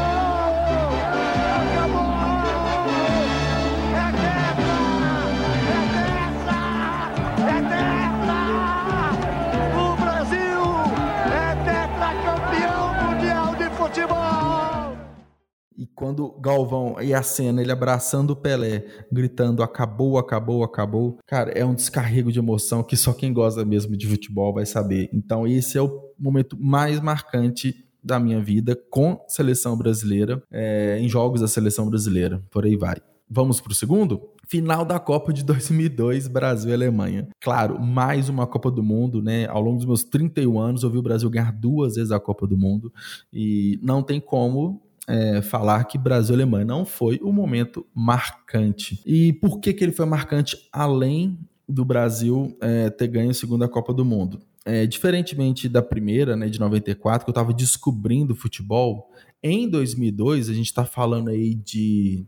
Quando 15.96 16.32
Galvão 16.40 16.96
e 17.02 17.14
a 17.14 17.24
cena, 17.24 17.62
ele 17.62 17.72
abraçando 17.72 18.32
o 18.32 18.36
Pelé, 18.36 18.86
gritando 19.12 19.64
acabou, 19.64 20.18
acabou, 20.18 20.64
acabou, 20.64 21.18
cara, 21.26 21.52
é 21.52 21.64
um 21.66 21.74
descarrego 21.74 22.32
de 22.32 22.40
emoção 22.40 22.84
que 22.84 22.98
só 22.98 23.14
quem 23.14 23.34
gosta 23.34 23.64
mesmo 23.64 23.96
de 23.96 24.08
futebol 24.08 24.54
vai 24.54 24.66
saber. 24.66 25.10
Então, 25.14 25.48
esse 25.48 25.78
é 25.78 25.82
o 25.82 26.12
momento 26.18 26.58
mais 26.60 27.00
marcante 27.00 27.84
da 28.04 28.20
minha 28.20 28.42
vida 28.42 28.78
com 28.90 29.24
seleção 29.28 29.78
brasileira, 29.78 30.44
é, 30.52 30.98
em 31.00 31.08
jogos 31.08 31.42
da 31.42 31.48
seleção 31.48 31.90
brasileira. 31.90 32.44
Por 32.52 32.66
aí 32.66 32.76
vai. 32.76 32.98
Vamos 33.30 33.62
para 33.62 33.72
o 33.72 33.76
segundo? 33.76 34.30
Final 34.46 34.84
da 34.84 35.00
Copa 35.00 35.32
de 35.32 35.44
2002, 35.44 36.28
Brasil 36.28 36.70
e 36.70 36.74
Alemanha. 36.74 37.30
Claro, 37.42 37.82
mais 37.82 38.28
uma 38.28 38.46
Copa 38.46 38.70
do 38.70 38.84
Mundo, 38.84 39.24
né? 39.24 39.48
Ao 39.48 39.62
longo 39.62 39.78
dos 39.78 39.86
meus 39.86 40.04
31 40.04 40.60
anos, 40.60 40.84
eu 40.84 40.90
vi 40.90 40.98
o 40.98 41.02
Brasil 41.02 41.30
ganhar 41.30 41.52
duas 41.52 41.96
vezes 41.96 42.12
a 42.12 42.20
Copa 42.20 42.46
do 42.46 42.58
Mundo 42.58 42.92
e 43.32 43.80
não 43.82 44.04
tem 44.04 44.20
como 44.20 44.82
é, 45.08 45.42
falar 45.42 45.84
que 45.86 45.98
Brasil 45.98 46.34
e 46.34 46.38
Alemanha 46.38 46.66
não 46.66 46.86
foi 46.86 47.20
o 47.22 47.30
um 47.30 47.34
momento 47.34 47.86
marcante. 47.94 49.02
E 49.06 49.34
por 49.34 49.60
que, 49.60 49.74
que 49.74 49.84
ele 49.84 49.92
foi 49.92 50.06
marcante 50.06 50.58
além 50.72 51.38
do 51.68 51.84
Brasil 51.84 52.58
é, 52.62 52.90
ter 52.90 53.08
ganho 53.08 53.32
a 53.32 53.34
segunda 53.34 53.68
Copa 53.68 53.94
do 53.94 54.06
Mundo? 54.06 54.40
É, 54.66 54.86
diferentemente 54.86 55.68
da 55.68 55.82
primeira, 55.82 56.38
né, 56.38 56.48
de 56.48 56.60
94, 56.60 57.26
que 57.26 57.30
eu 57.30 57.34
estava 57.34 57.54
descobrindo 57.54 58.34
futebol, 58.34 59.10
em 59.42 59.70
2002, 59.70 60.50
a 60.50 60.54
gente 60.54 60.68
está 60.68 60.86
falando 60.86 61.30
aí 61.30 61.54
de 61.54 62.26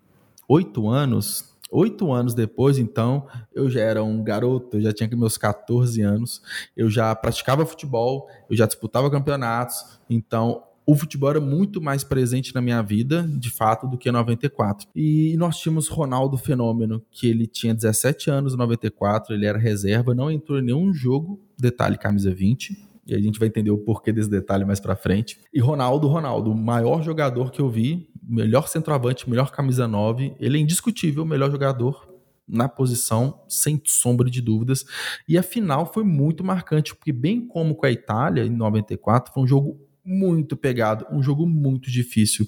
oito 0.49 0.89
anos, 0.89 1.55
Oito 1.71 2.13
anos 2.13 2.33
depois, 2.35 2.77
então, 2.77 3.27
eu 3.53 3.69
já 3.69 3.81
era 3.81 4.03
um 4.03 4.23
garoto, 4.23 4.77
eu 4.77 4.81
já 4.81 4.93
tinha 4.93 5.09
meus 5.17 5.35
14 5.35 5.99
anos, 6.01 6.41
eu 6.77 6.89
já 6.89 7.13
praticava 7.15 7.65
futebol, 7.65 8.29
eu 8.49 8.55
já 8.55 8.67
disputava 8.67 9.09
campeonatos, 9.09 9.99
então 10.07 10.63
o 10.85 10.95
futebol 10.95 11.29
era 11.31 11.41
muito 11.41 11.81
mais 11.81 12.03
presente 12.03 12.53
na 12.53 12.61
minha 12.61 12.81
vida, 12.81 13.23
de 13.23 13.49
fato, 13.49 13.87
do 13.87 13.97
que 13.97 14.07
em 14.07 14.11
94. 14.11 14.87
E 14.95 15.35
nós 15.37 15.57
tínhamos 15.57 15.87
Ronaldo 15.87 16.37
Fenômeno, 16.37 17.03
que 17.09 17.27
ele 17.27 17.47
tinha 17.47 17.73
17 17.73 18.29
anos 18.29 18.53
em 18.53 18.57
94, 18.57 19.33
ele 19.33 19.45
era 19.45 19.57
reserva, 19.57 20.13
não 20.13 20.29
entrou 20.29 20.59
em 20.59 20.61
nenhum 20.61 20.93
jogo, 20.93 21.39
detalhe 21.57 21.97
camisa 21.97 22.33
20, 22.33 22.77
e 23.07 23.15
a 23.15 23.19
gente 23.19 23.39
vai 23.39 23.47
entender 23.47 23.71
o 23.71 23.77
porquê 23.77 24.11
desse 24.11 24.29
detalhe 24.29 24.65
mais 24.65 24.79
para 24.79 24.95
frente. 24.95 25.39
E 25.53 25.59
Ronaldo, 25.59 26.07
Ronaldo, 26.07 26.51
o 26.51 26.55
maior 26.55 27.03
jogador 27.03 27.51
que 27.51 27.61
eu 27.61 27.69
vi, 27.69 28.09
melhor 28.21 28.67
centroavante, 28.67 29.29
melhor 29.29 29.51
camisa 29.51 29.87
9, 29.87 30.35
ele 30.39 30.57
é 30.57 30.61
indiscutível 30.61 31.23
o 31.23 31.25
melhor 31.25 31.51
jogador 31.51 32.15
na 32.47 32.69
posição, 32.69 33.41
sem 33.47 33.81
sombra 33.85 34.29
de 34.29 34.39
dúvidas. 34.39 34.85
E 35.27 35.37
a 35.37 35.43
final 35.43 35.91
foi 35.91 36.03
muito 36.03 36.43
marcante, 36.43 36.95
porque, 36.95 37.11
bem 37.11 37.45
como 37.45 37.75
com 37.75 37.85
a 37.85 37.91
Itália, 37.91 38.43
em 38.43 38.51
94, 38.51 39.33
foi 39.33 39.43
um 39.43 39.47
jogo 39.47 39.84
muito 40.05 40.55
pegado, 40.55 41.05
um 41.11 41.21
jogo 41.21 41.45
muito 41.47 41.89
difícil. 41.89 42.47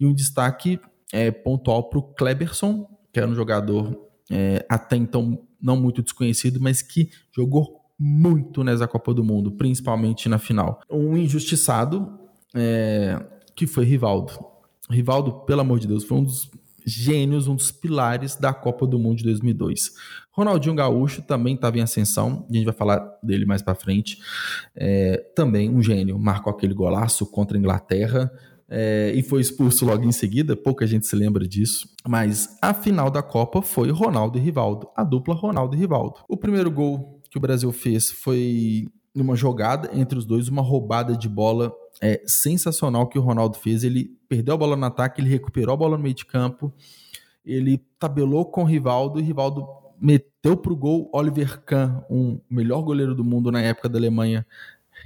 E 0.00 0.06
um 0.06 0.14
destaque 0.14 0.80
é, 1.12 1.30
pontual 1.30 1.88
para 1.88 1.98
o 1.98 2.02
Kleberson, 2.02 2.88
que 3.12 3.20
era 3.20 3.28
um 3.28 3.34
jogador 3.34 4.06
é, 4.30 4.64
até 4.68 4.96
então 4.96 5.42
não 5.60 5.76
muito 5.76 6.02
desconhecido, 6.02 6.60
mas 6.60 6.82
que 6.82 7.10
jogou 7.34 7.80
muito 7.98 8.62
nessa 8.62 8.86
Copa 8.86 9.14
do 9.14 9.24
Mundo, 9.24 9.52
principalmente 9.52 10.28
na 10.28 10.38
final. 10.38 10.80
Um 10.90 11.16
injustiçado 11.16 12.18
é, 12.54 13.24
que 13.54 13.66
foi 13.66 13.84
Rivaldo. 13.84 14.32
Rivaldo, 14.90 15.44
pelo 15.46 15.62
amor 15.62 15.78
de 15.78 15.86
Deus, 15.86 16.04
foi 16.04 16.18
um 16.18 16.24
dos 16.24 16.50
gênios, 16.86 17.48
um 17.48 17.56
dos 17.56 17.72
pilares 17.72 18.36
da 18.36 18.54
Copa 18.54 18.86
do 18.86 18.98
Mundo 18.98 19.18
de 19.18 19.24
2002. 19.24 19.90
Ronaldinho 20.30 20.74
Gaúcho 20.74 21.22
também 21.22 21.54
estava 21.54 21.78
em 21.78 21.80
ascensão, 21.80 22.46
a 22.48 22.52
gente 22.52 22.64
vai 22.64 22.74
falar 22.74 22.98
dele 23.22 23.44
mais 23.44 23.62
para 23.62 23.74
frente. 23.74 24.18
É, 24.76 25.16
também 25.34 25.68
um 25.68 25.82
gênio, 25.82 26.18
marcou 26.18 26.52
aquele 26.52 26.74
golaço 26.74 27.26
contra 27.26 27.56
a 27.56 27.58
Inglaterra. 27.58 28.30
É, 28.68 29.12
e 29.14 29.22
foi 29.22 29.40
expulso 29.40 29.86
logo 29.86 30.04
em 30.04 30.12
seguida, 30.12 30.56
pouca 30.56 30.86
gente 30.86 31.06
se 31.06 31.16
lembra 31.16 31.46
disso. 31.46 31.88
Mas 32.06 32.58
a 32.60 32.74
final 32.74 33.10
da 33.10 33.22
Copa 33.22 33.62
foi 33.62 33.90
Ronaldo 33.90 34.38
e 34.38 34.40
Rivaldo, 34.40 34.88
a 34.96 35.04
dupla 35.04 35.34
Ronaldo 35.34 35.74
e 35.74 35.78
Rivaldo. 35.78 36.20
O 36.28 36.36
primeiro 36.36 36.70
gol 36.70 37.20
que 37.30 37.38
o 37.38 37.40
Brasil 37.40 37.70
fez 37.72 38.10
foi 38.10 38.88
numa 39.16 39.34
jogada 39.34 39.88
entre 39.94 40.18
os 40.18 40.26
dois, 40.26 40.46
uma 40.48 40.60
roubada 40.60 41.16
de 41.16 41.26
bola 41.26 41.74
é, 42.02 42.22
sensacional 42.26 43.08
que 43.08 43.18
o 43.18 43.22
Ronaldo 43.22 43.56
fez. 43.56 43.82
Ele 43.82 44.14
perdeu 44.28 44.54
a 44.54 44.58
bola 44.58 44.76
no 44.76 44.84
ataque, 44.84 45.22
ele 45.22 45.30
recuperou 45.30 45.72
a 45.72 45.76
bola 45.76 45.96
no 45.96 46.02
meio 46.02 46.14
de 46.14 46.26
campo, 46.26 46.70
ele 47.42 47.78
tabelou 47.98 48.44
com 48.44 48.62
o 48.62 48.66
Rivaldo 48.66 49.18
e 49.18 49.22
Rivaldo 49.22 49.66
meteu 49.98 50.54
para 50.54 50.72
o 50.72 50.76
gol. 50.76 51.10
Oliver 51.14 51.62
Kahn, 51.64 52.02
um 52.10 52.38
melhor 52.50 52.82
goleiro 52.82 53.14
do 53.14 53.24
mundo 53.24 53.50
na 53.50 53.62
época 53.62 53.88
da 53.88 53.98
Alemanha, 53.98 54.46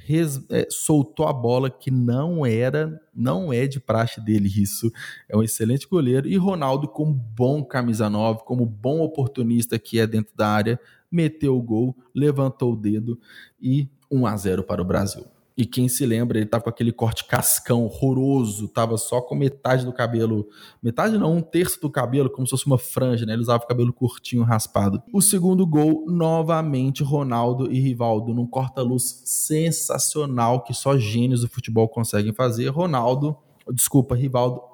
res, 0.04 0.44
é, 0.50 0.66
soltou 0.68 1.28
a 1.28 1.32
bola 1.32 1.70
que 1.70 1.92
não 1.92 2.44
era, 2.44 3.00
não 3.14 3.52
é 3.52 3.68
de 3.68 3.78
praxe 3.78 4.20
dele 4.20 4.48
isso. 4.48 4.90
É 5.28 5.36
um 5.36 5.42
excelente 5.42 5.86
goleiro. 5.86 6.26
E 6.26 6.36
Ronaldo, 6.36 6.88
como 6.88 7.12
bom 7.12 7.62
camisa 7.62 8.10
9, 8.10 8.42
como 8.44 8.66
bom 8.66 9.02
oportunista 9.02 9.78
que 9.78 10.00
é 10.00 10.06
dentro 10.06 10.34
da 10.34 10.48
área, 10.48 10.80
meteu 11.10 11.56
o 11.56 11.62
gol, 11.62 11.96
levantou 12.12 12.72
o 12.72 12.76
dedo 12.76 13.16
e 13.60 13.88
1 14.10 14.26
a 14.26 14.36
0 14.36 14.62
para 14.64 14.82
o 14.82 14.84
Brasil. 14.84 15.24
E 15.56 15.66
quem 15.66 15.88
se 15.88 16.06
lembra, 16.06 16.38
ele 16.38 16.46
tava 16.46 16.64
com 16.64 16.70
aquele 16.70 16.90
corte 16.90 17.26
cascão 17.26 17.84
horroroso, 17.84 18.66
tava 18.68 18.96
só 18.96 19.20
com 19.20 19.34
metade 19.34 19.84
do 19.84 19.92
cabelo, 19.92 20.48
metade 20.82 21.18
não, 21.18 21.36
um 21.36 21.42
terço 21.42 21.78
do 21.82 21.90
cabelo, 21.90 22.30
como 22.30 22.46
se 22.46 22.52
fosse 22.52 22.66
uma 22.66 22.78
franja, 22.78 23.26
né? 23.26 23.34
Ele 23.34 23.42
usava 23.42 23.62
o 23.62 23.66
cabelo 23.66 23.92
curtinho, 23.92 24.42
raspado. 24.42 25.02
O 25.12 25.20
segundo 25.20 25.66
gol, 25.66 26.06
novamente, 26.08 27.02
Ronaldo 27.02 27.70
e 27.70 27.78
Rivaldo, 27.78 28.32
num 28.32 28.46
corta-luz 28.46 29.22
sensacional 29.26 30.62
que 30.62 30.72
só 30.72 30.96
gênios 30.96 31.42
do 31.42 31.48
futebol 31.48 31.88
conseguem 31.88 32.32
fazer. 32.32 32.68
Ronaldo, 32.68 33.36
desculpa, 33.70 34.14
Rivaldo 34.14 34.69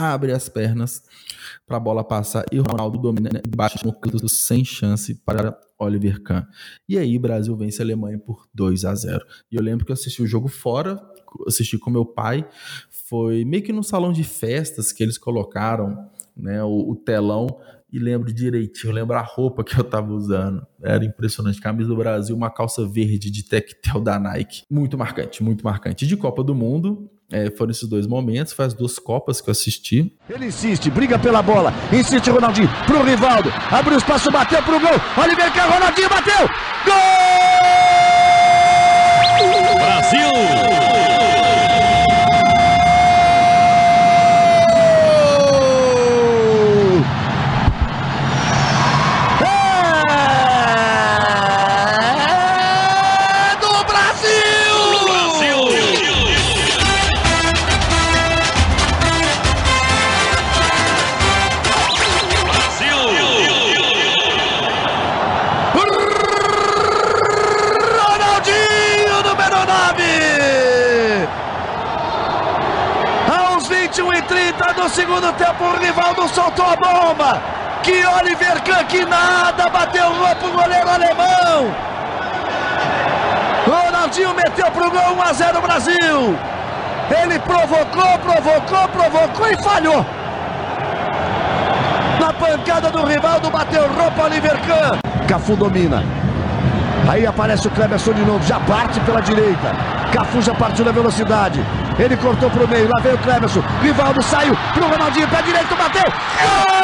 abre 0.00 0.32
as 0.32 0.48
pernas 0.48 1.02
para 1.66 1.76
a 1.76 1.80
bola 1.80 2.02
passar 2.02 2.44
e 2.50 2.58
Ronaldo 2.58 2.98
domina 2.98 3.30
bate 3.54 3.84
no 3.84 3.92
canto 3.92 4.28
sem 4.28 4.64
chance 4.64 5.14
para 5.14 5.58
Oliver 5.78 6.22
Kahn. 6.22 6.44
E 6.88 6.98
aí 6.98 7.18
Brasil 7.18 7.56
vence 7.56 7.80
a 7.80 7.84
Alemanha 7.84 8.18
por 8.18 8.46
2 8.54 8.84
a 8.84 8.94
0. 8.94 9.24
E 9.50 9.56
eu 9.56 9.62
lembro 9.62 9.84
que 9.84 9.92
eu 9.92 9.94
assisti 9.94 10.22
o 10.22 10.26
jogo 10.26 10.48
fora, 10.48 11.00
assisti 11.46 11.78
com 11.78 11.90
meu 11.90 12.04
pai, 12.04 12.46
foi 12.90 13.44
meio 13.44 13.62
que 13.62 13.72
no 13.72 13.82
salão 13.82 14.12
de 14.12 14.24
festas 14.24 14.92
que 14.92 15.02
eles 15.02 15.18
colocaram, 15.18 16.10
né, 16.36 16.62
o, 16.62 16.90
o 16.90 16.96
telão 16.96 17.46
e 17.92 17.98
lembro 17.98 18.32
direitinho, 18.32 18.92
lembro 18.92 19.16
a 19.16 19.22
roupa 19.22 19.64
que 19.64 19.78
eu 19.78 19.82
tava 19.84 20.12
usando. 20.12 20.64
Era 20.80 21.04
impressionante. 21.04 21.60
Camisa 21.60 21.88
do 21.88 21.96
Brasil, 21.96 22.36
uma 22.36 22.50
calça 22.50 22.86
verde 22.86 23.30
de 23.30 23.42
tectel 23.42 24.00
da 24.00 24.18
Nike. 24.18 24.62
Muito 24.70 24.96
marcante, 24.96 25.42
muito 25.42 25.64
marcante. 25.64 26.06
De 26.06 26.16
Copa 26.16 26.44
do 26.44 26.54
Mundo, 26.54 27.10
é, 27.32 27.50
foram 27.50 27.70
esses 27.70 27.88
dois 27.88 28.06
momentos, 28.06 28.52
faz 28.52 28.74
duas 28.74 28.98
Copas 28.98 29.40
que 29.40 29.48
eu 29.48 29.52
assisti. 29.52 30.12
Ele 30.28 30.46
insiste, 30.46 30.90
briga 30.90 31.18
pela 31.18 31.42
bola, 31.42 31.72
insiste 31.92 32.30
Ronaldinho 32.30 32.68
pro 32.86 33.02
Rivaldo, 33.02 33.52
abriu 33.70 33.98
espaço, 33.98 34.30
bateu 34.30 34.62
pro 34.62 34.80
gol, 34.80 35.00
Oliver 35.16 35.52
Carro, 35.52 35.74
Ronaldinho 35.74 36.08
bateu, 36.08 36.48
gol! 36.84 36.94
Brasil! 39.78 40.79
Ele 87.10 87.38
provocou, 87.40 88.18
provocou, 88.18 88.88
provocou 88.88 89.48
e 89.48 89.56
falhou. 89.62 90.06
Na 92.20 92.32
pancada 92.32 92.90
do 92.90 93.04
Rivaldo, 93.04 93.50
bateu 93.50 93.82
roupa 93.92 94.24
Oliver 94.24 94.58
Kahn. 94.60 94.98
Cafu 95.26 95.56
domina. 95.56 96.04
Aí 97.08 97.26
aparece 97.26 97.66
o 97.66 97.70
Cleberson 97.70 98.12
de 98.12 98.24
novo, 98.24 98.46
já 98.46 98.60
parte 98.60 99.00
pela 99.00 99.20
direita. 99.20 99.74
Cafu 100.12 100.40
já 100.42 100.54
partiu 100.54 100.84
na 100.84 100.92
velocidade. 100.92 101.64
Ele 101.98 102.16
cortou 102.16 102.50
pro 102.50 102.68
meio, 102.68 102.88
lá 102.88 103.00
veio 103.02 103.16
o 103.16 103.18
Cleberson. 103.18 103.62
Rivaldo 103.82 104.22
saiu 104.22 104.56
pro 104.74 104.88
Ronaldinho, 104.88 105.28
pé 105.28 105.42
direito, 105.42 105.74
bateu. 105.76 106.04
Gol! 106.04 106.79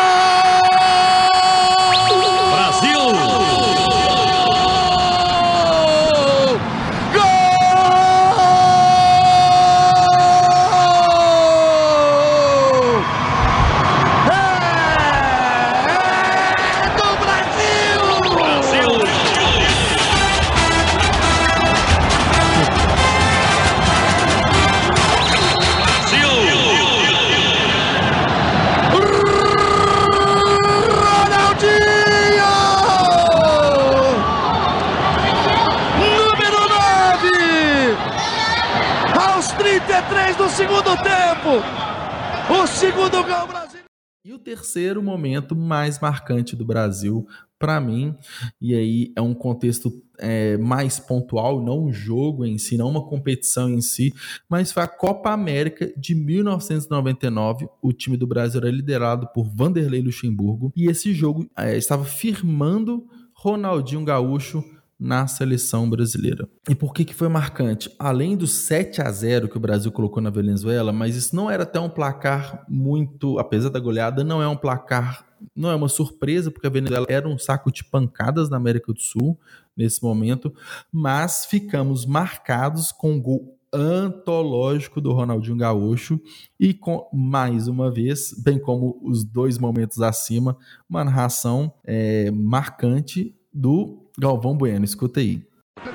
Terceiro 44.76 45.02
momento 45.02 45.56
mais 45.56 45.99
marcante 45.99 46.54
do 46.54 46.62
Brasil, 46.62 47.26
para 47.59 47.80
mim, 47.80 48.14
e 48.61 48.75
aí 48.75 49.12
é 49.16 49.23
um 49.23 49.33
contexto 49.33 49.90
é, 50.18 50.59
mais 50.59 50.99
pontual, 50.99 51.64
não 51.64 51.87
um 51.87 51.92
jogo 51.92 52.45
em 52.45 52.59
si, 52.59 52.76
não 52.76 52.90
uma 52.90 53.02
competição 53.02 53.71
em 53.71 53.80
si, 53.80 54.12
mas 54.47 54.71
foi 54.71 54.83
a 54.83 54.87
Copa 54.87 55.30
América 55.30 55.90
de 55.97 56.14
1999. 56.14 57.66
O 57.80 57.90
time 57.90 58.18
do 58.18 58.26
Brasil 58.26 58.61
era 58.61 58.71
liderado 58.71 59.26
por 59.33 59.49
Vanderlei 59.49 60.02
Luxemburgo 60.02 60.71
e 60.76 60.90
esse 60.90 61.14
jogo 61.14 61.49
é, 61.56 61.78
estava 61.78 62.04
firmando 62.04 63.06
Ronaldinho 63.33 64.04
Gaúcho 64.04 64.62
na 64.99 65.26
seleção 65.26 65.88
brasileira. 65.88 66.49
E 66.69 66.75
por 66.75 66.95
que, 66.95 67.05
que 67.05 67.15
foi 67.15 67.29
marcante? 67.29 67.91
Além 67.99 68.37
do 68.37 68.47
7 68.47 69.03
a 69.03 69.11
0 69.11 69.49
que 69.49 69.57
o 69.57 69.61
Brasil 69.61 69.93
colocou 69.93 70.23
na 70.23 70.31
Venezuela, 70.31 70.93
mas 70.93 71.17
isso 71.17 71.37
não 71.37 71.50
era 71.50 71.65
até 71.65 71.79
um 71.79 71.91
placar 71.91 72.65
muito, 72.69 73.38
apesar 73.38 73.69
da 73.69 73.79
goleada, 73.79 74.25
não 74.25 74.43
é 74.43 74.49
um 74.49 74.57
placar, 74.57 75.26
não 75.55 75.71
é 75.71 75.75
uma 75.75 75.88
surpresa, 75.88 76.50
porque 76.50 76.67
a 76.67 76.71
Venezuela 76.71 77.07
era 77.09 77.29
um 77.29 77.38
saco 77.38 77.71
de 77.71 77.85
pancadas 77.85 78.49
na 78.49 78.57
América 78.57 78.93
do 78.93 79.00
Sul 79.00 79.38
nesse 79.76 80.03
momento, 80.03 80.53
mas 80.91 81.45
ficamos 81.45 82.07
marcados 82.07 82.91
com 82.91 83.12
um 83.12 83.21
gol 83.21 83.57
antológico 83.73 85.03
do 85.03 85.12
Ronaldinho 85.12 85.57
Gaúcho 85.57 86.19
e 86.59 86.73
com 86.73 87.07
mais 87.12 87.69
uma 87.69 87.91
vez, 87.91 88.35
bem 88.43 88.59
como 88.59 88.99
os 89.03 89.23
dois 89.23 89.59
momentos 89.59 90.00
acima, 90.00 90.57
uma 90.88 91.05
narração 91.05 91.75
é, 91.85 92.31
marcante 92.31 93.35
do 93.53 94.06
Galvão 94.19 94.57
Bueno. 94.57 94.85
Escuta 94.85 95.21
aí. 95.21 95.43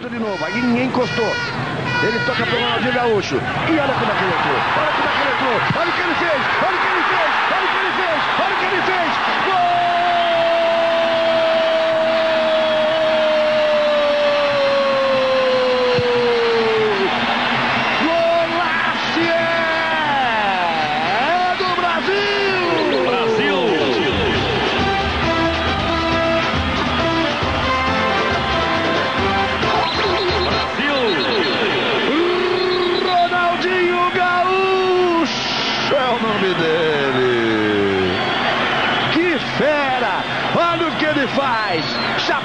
De 0.09 0.19
novo, 0.19 0.45
aí 0.45 0.61
ninguém 0.61 0.87
encostou. 0.87 1.25
Ele 1.25 2.19
toca 2.25 2.45
pro 2.45 2.59
Ronaldinho 2.59 2.93
Gaúcho. 2.93 3.35
E 3.35 3.79
olha 3.79 3.93
como 3.93 4.11
é 4.11 4.15
que 4.15 4.23
ele 4.23 4.33
entrou. 4.33 4.57
Olha 4.77 4.91
como 4.93 5.07
é 5.07 5.11
que 5.11 5.21
ele 5.21 5.31
entrou. 5.31 5.81
Olha 5.81 5.91
que 5.91 6.01
ele 6.01 6.10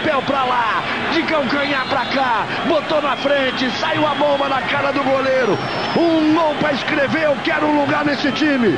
Chapéu 0.06 0.22
pra 0.22 0.44
lá, 0.44 0.84
de 1.12 1.22
calcanhar 1.25 1.88
pra 1.88 2.06
cá, 2.06 2.46
botou 2.68 3.02
na 3.02 3.16
frente, 3.16 3.68
saiu 3.72 4.06
a 4.06 4.14
bomba 4.14 4.48
na 4.48 4.62
cara 4.62 4.92
do 4.92 5.02
goleiro. 5.02 5.58
Um 5.98 6.32
gol 6.32 6.54
pra 6.60 6.72
escrever, 6.75 7.25
eu 7.25 7.36
quero 7.42 7.66
um 7.66 7.80
lugar 7.80 8.04
nesse 8.04 8.30
time. 8.30 8.68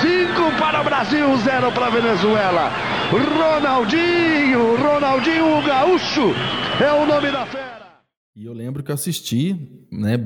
Cinco 0.00 0.50
para 0.58 0.80
o 0.80 0.84
Brasil, 0.84 1.36
zero 1.36 1.70
para 1.70 1.86
a 1.86 1.90
Venezuela. 1.90 2.72
Ronaldinho, 3.08 4.76
Ronaldinho 4.76 5.62
Gaúcho 5.64 6.34
é 6.84 6.92
o 6.92 7.06
nome 7.06 7.30
da 7.30 7.46
fera. 7.46 8.00
E 8.34 8.44
eu 8.44 8.52
lembro 8.52 8.82
que 8.82 8.90
eu 8.90 8.96
assisti, 8.96 9.86
né, 9.92 10.18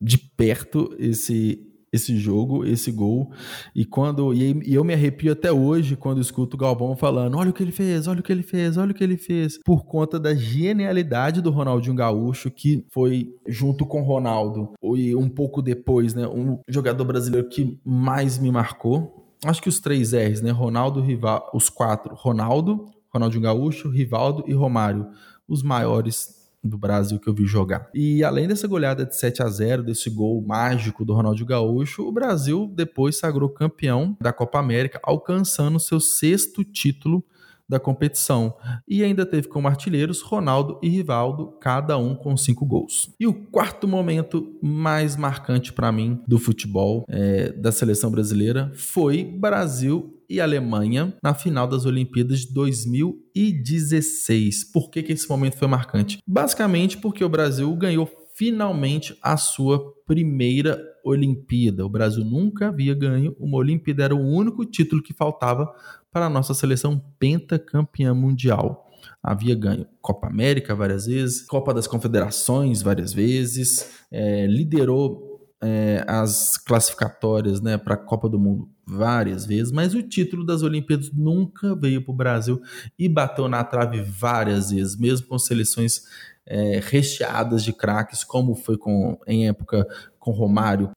de 0.00 0.16
perto 0.16 0.94
esse 0.96 1.58
esse 1.96 2.16
jogo, 2.16 2.64
esse 2.64 2.92
gol, 2.92 3.30
e 3.74 3.84
quando 3.84 4.32
e, 4.32 4.62
eu 4.72 4.84
me 4.84 4.94
arrepio 4.94 5.32
até 5.32 5.52
hoje 5.52 5.96
quando 5.96 6.20
escuto 6.20 6.56
o 6.56 6.58
Galvão 6.58 6.96
falando: 6.96 7.36
"Olha 7.36 7.50
o 7.50 7.52
que 7.52 7.62
ele 7.62 7.72
fez, 7.72 8.06
olha 8.06 8.20
o 8.20 8.22
que 8.22 8.32
ele 8.32 8.42
fez, 8.42 8.76
olha 8.76 8.92
o 8.92 8.94
que 8.94 9.02
ele 9.02 9.16
fez", 9.16 9.58
por 9.64 9.84
conta 9.84 10.18
da 10.18 10.34
genialidade 10.34 11.40
do 11.40 11.50
Ronaldinho 11.50 11.94
Gaúcho, 11.96 12.50
que 12.50 12.84
foi 12.92 13.34
junto 13.46 13.84
com 13.84 14.02
Ronaldo 14.02 14.72
e 14.96 15.14
um 15.14 15.28
pouco 15.28 15.60
depois, 15.60 16.14
né, 16.14 16.26
um 16.26 16.58
jogador 16.68 17.04
brasileiro 17.04 17.48
que 17.48 17.78
mais 17.84 18.38
me 18.38 18.50
marcou. 18.50 19.24
Acho 19.44 19.62
que 19.62 19.68
os 19.68 19.80
três 19.80 20.12
R's, 20.12 20.40
né? 20.40 20.50
Ronaldo, 20.50 21.00
Rival, 21.00 21.50
os 21.52 21.68
quatro, 21.68 22.14
Ronaldo, 22.14 22.86
Ronaldinho 23.12 23.42
Gaúcho, 23.42 23.88
Rivaldo 23.88 24.44
e 24.46 24.52
Romário, 24.52 25.08
os 25.48 25.62
maiores 25.62 26.35
do 26.66 26.78
Brasil 26.78 27.18
que 27.18 27.28
eu 27.28 27.34
vi 27.34 27.46
jogar. 27.46 27.88
E 27.94 28.22
além 28.24 28.48
dessa 28.48 28.66
goleada 28.66 29.04
de 29.04 29.16
7 29.16 29.42
a 29.42 29.48
0 29.48 29.82
desse 29.82 30.10
gol 30.10 30.42
mágico 30.44 31.04
do 31.04 31.14
Ronaldinho 31.14 31.46
Gaúcho, 31.46 32.02
o 32.02 32.12
Brasil 32.12 32.70
depois 32.74 33.18
sagrou 33.18 33.48
campeão 33.48 34.16
da 34.20 34.32
Copa 34.32 34.58
América, 34.58 35.00
alcançando 35.02 35.78
seu 35.78 36.00
sexto 36.00 36.64
título 36.64 37.24
da 37.68 37.80
competição. 37.80 38.54
E 38.86 39.02
ainda 39.02 39.26
teve 39.26 39.48
como 39.48 39.68
artilheiros 39.68 40.20
Ronaldo 40.20 40.78
e 40.82 40.88
Rivaldo, 40.88 41.56
cada 41.60 41.98
um 41.98 42.14
com 42.14 42.36
cinco 42.36 42.64
gols. 42.64 43.12
E 43.18 43.26
o 43.26 43.34
quarto 43.34 43.88
momento 43.88 44.56
mais 44.62 45.16
marcante 45.16 45.72
para 45.72 45.90
mim 45.90 46.20
do 46.26 46.38
futebol 46.38 47.04
é, 47.08 47.52
da 47.52 47.72
seleção 47.72 48.10
brasileira 48.10 48.70
foi 48.74 49.24
Brasil 49.24 50.12
e 50.28 50.40
Alemanha 50.40 51.16
na 51.22 51.32
final 51.34 51.68
das 51.68 51.86
Olimpíadas 51.86 52.40
de 52.40 52.52
2016. 52.52 54.72
Por 54.72 54.90
que, 54.90 55.00
que 55.02 55.12
esse 55.12 55.28
momento 55.28 55.56
foi 55.56 55.68
marcante? 55.68 56.18
Basicamente 56.26 56.98
porque 56.98 57.22
o 57.24 57.28
Brasil 57.28 57.72
ganhou 57.76 58.10
finalmente 58.34 59.16
a 59.22 59.36
sua 59.38 59.94
primeira 60.06 60.78
Olimpíada. 61.02 61.86
O 61.86 61.88
Brasil 61.88 62.22
nunca 62.24 62.68
havia 62.68 62.94
ganho 62.94 63.34
uma 63.38 63.56
Olimpíada, 63.56 64.04
era 64.04 64.14
o 64.14 64.20
único 64.20 64.66
título 64.66 65.02
que 65.02 65.14
faltava 65.14 65.72
para 66.16 66.24
a 66.24 66.30
nossa 66.30 66.54
seleção 66.54 66.98
pentacampeã 67.18 68.14
mundial. 68.14 68.90
Havia 69.22 69.54
ganho 69.54 69.86
Copa 70.00 70.28
América 70.28 70.74
várias 70.74 71.04
vezes, 71.04 71.42
Copa 71.42 71.74
das 71.74 71.86
Confederações 71.86 72.80
várias 72.80 73.12
vezes, 73.12 74.00
é, 74.10 74.46
liderou 74.46 75.46
é, 75.62 76.02
as 76.08 76.56
classificatórias 76.56 77.60
né, 77.60 77.76
para 77.76 77.96
a 77.96 77.98
Copa 77.98 78.30
do 78.30 78.38
Mundo 78.38 78.66
várias 78.86 79.44
vezes, 79.44 79.70
mas 79.70 79.94
o 79.94 80.02
título 80.02 80.42
das 80.42 80.62
Olimpíadas 80.62 81.10
nunca 81.12 81.76
veio 81.76 82.02
para 82.02 82.12
o 82.12 82.16
Brasil 82.16 82.62
e 82.98 83.10
bateu 83.10 83.46
na 83.46 83.62
trave 83.62 84.00
várias 84.00 84.70
vezes, 84.70 84.96
mesmo 84.96 85.26
com 85.26 85.38
seleções 85.38 86.00
é, 86.46 86.80
recheadas 86.82 87.62
de 87.62 87.74
craques, 87.74 88.24
como 88.24 88.54
foi 88.54 88.78
com, 88.78 89.18
em 89.26 89.48
época 89.48 89.86
com 90.18 90.30
Romário. 90.30 90.92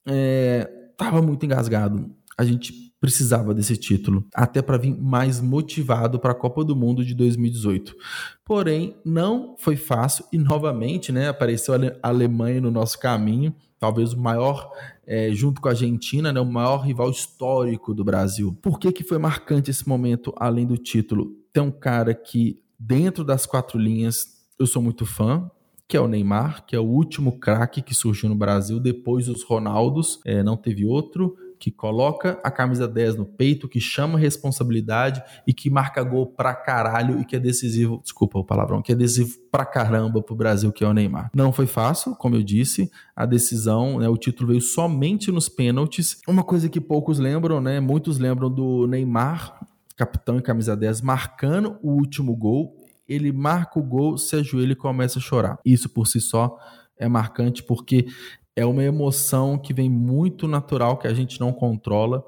Estava 0.93 1.21
muito 1.21 1.45
engasgado. 1.45 2.09
A 2.39 2.45
gente 2.45 2.89
precisava 3.01 3.53
desse 3.53 3.75
título, 3.75 4.25
até 4.33 4.61
para 4.61 4.77
vir 4.77 4.97
mais 4.97 5.41
motivado 5.41 6.17
para 6.17 6.31
a 6.31 6.35
Copa 6.35 6.63
do 6.63 6.73
Mundo 6.73 7.03
de 7.03 7.13
2018. 7.13 7.93
Porém, 8.45 8.95
não 9.03 9.57
foi 9.59 9.75
fácil 9.75 10.23
e 10.31 10.37
novamente, 10.37 11.11
né, 11.11 11.27
apareceu 11.27 11.73
a 11.73 12.07
Alemanha 12.07 12.61
no 12.61 12.71
nosso 12.71 12.97
caminho, 12.97 13.53
talvez 13.77 14.13
o 14.13 14.17
maior, 14.17 14.71
é, 15.05 15.29
junto 15.33 15.59
com 15.59 15.67
a 15.67 15.71
Argentina, 15.71 16.31
né, 16.31 16.39
o 16.39 16.45
maior 16.45 16.77
rival 16.77 17.09
histórico 17.09 17.93
do 17.93 18.05
Brasil. 18.05 18.57
Por 18.61 18.79
que, 18.79 18.89
que 18.93 19.03
foi 19.03 19.17
marcante 19.17 19.69
esse 19.69 19.85
momento, 19.85 20.33
além 20.37 20.65
do 20.65 20.77
título? 20.77 21.33
Tem 21.51 21.61
um 21.61 21.71
cara 21.71 22.13
que, 22.13 22.63
dentro 22.79 23.25
das 23.25 23.45
quatro 23.45 23.77
linhas, 23.77 24.45
eu 24.57 24.65
sou 24.65 24.81
muito 24.81 25.05
fã, 25.05 25.51
que 25.89 25.97
é 25.97 25.99
o 25.99 26.07
Neymar, 26.07 26.65
que 26.65 26.73
é 26.73 26.79
o 26.79 26.85
último 26.85 27.37
craque 27.37 27.81
que 27.81 27.93
surgiu 27.93 28.29
no 28.29 28.35
Brasil 28.35 28.79
depois 28.79 29.25
dos 29.25 29.43
Ronaldos, 29.43 30.21
é, 30.25 30.41
não 30.41 30.55
teve 30.55 30.85
outro 30.85 31.35
que 31.59 31.69
coloca 31.69 32.39
a 32.41 32.49
camisa 32.49 32.87
10 32.87 33.17
no 33.17 33.25
peito, 33.25 33.67
que 33.67 33.81
chama 33.81 34.17
responsabilidade 34.17 35.21
e 35.45 35.53
que 35.53 35.69
marca 35.69 36.01
gol 36.01 36.25
pra 36.25 36.55
caralho 36.55 37.19
e 37.19 37.25
que 37.25 37.35
é 37.35 37.39
decisivo, 37.39 37.99
desculpa 38.01 38.39
o 38.39 38.45
palavrão, 38.45 38.81
que 38.81 38.93
é 38.93 38.95
decisivo 38.95 39.37
pra 39.51 39.65
caramba 39.65 40.21
pro 40.21 40.35
Brasil, 40.35 40.71
que 40.71 40.83
é 40.83 40.87
o 40.87 40.93
Neymar. 40.93 41.29
Não 41.35 41.51
foi 41.51 41.67
fácil, 41.67 42.15
como 42.15 42.35
eu 42.35 42.43
disse, 42.43 42.89
a 43.13 43.25
decisão, 43.25 43.99
né, 43.99 44.07
o 44.07 44.15
título 44.15 44.49
veio 44.49 44.61
somente 44.61 45.31
nos 45.31 45.49
pênaltis. 45.49 46.21
Uma 46.25 46.43
coisa 46.43 46.69
que 46.69 46.79
poucos 46.79 47.19
lembram, 47.19 47.59
né, 47.59 47.81
muitos 47.81 48.17
lembram 48.17 48.49
do 48.49 48.87
Neymar, 48.87 49.59
capitão 49.97 50.37
em 50.37 50.41
camisa 50.41 50.77
10, 50.77 51.01
marcando 51.01 51.77
o 51.83 51.91
último 51.91 52.33
gol. 52.35 52.77
Ele 53.05 53.33
marca 53.33 53.79
o 53.79 53.83
gol, 53.83 54.17
se 54.17 54.35
ajoelha 54.37 54.71
e 54.71 54.75
começa 54.75 55.19
a 55.19 55.21
chorar. 55.21 55.59
Isso 55.65 55.89
por 55.89 56.07
si 56.07 56.21
só 56.21 56.57
é 56.97 57.07
marcante 57.07 57.63
porque 57.63 58.05
é 58.59 58.65
uma 58.65 58.83
emoção 58.83 59.57
que 59.57 59.73
vem 59.73 59.89
muito 59.89 60.45
natural, 60.45 60.97
que 60.97 61.07
a 61.07 61.13
gente 61.13 61.39
não 61.39 61.53
controla 61.53 62.25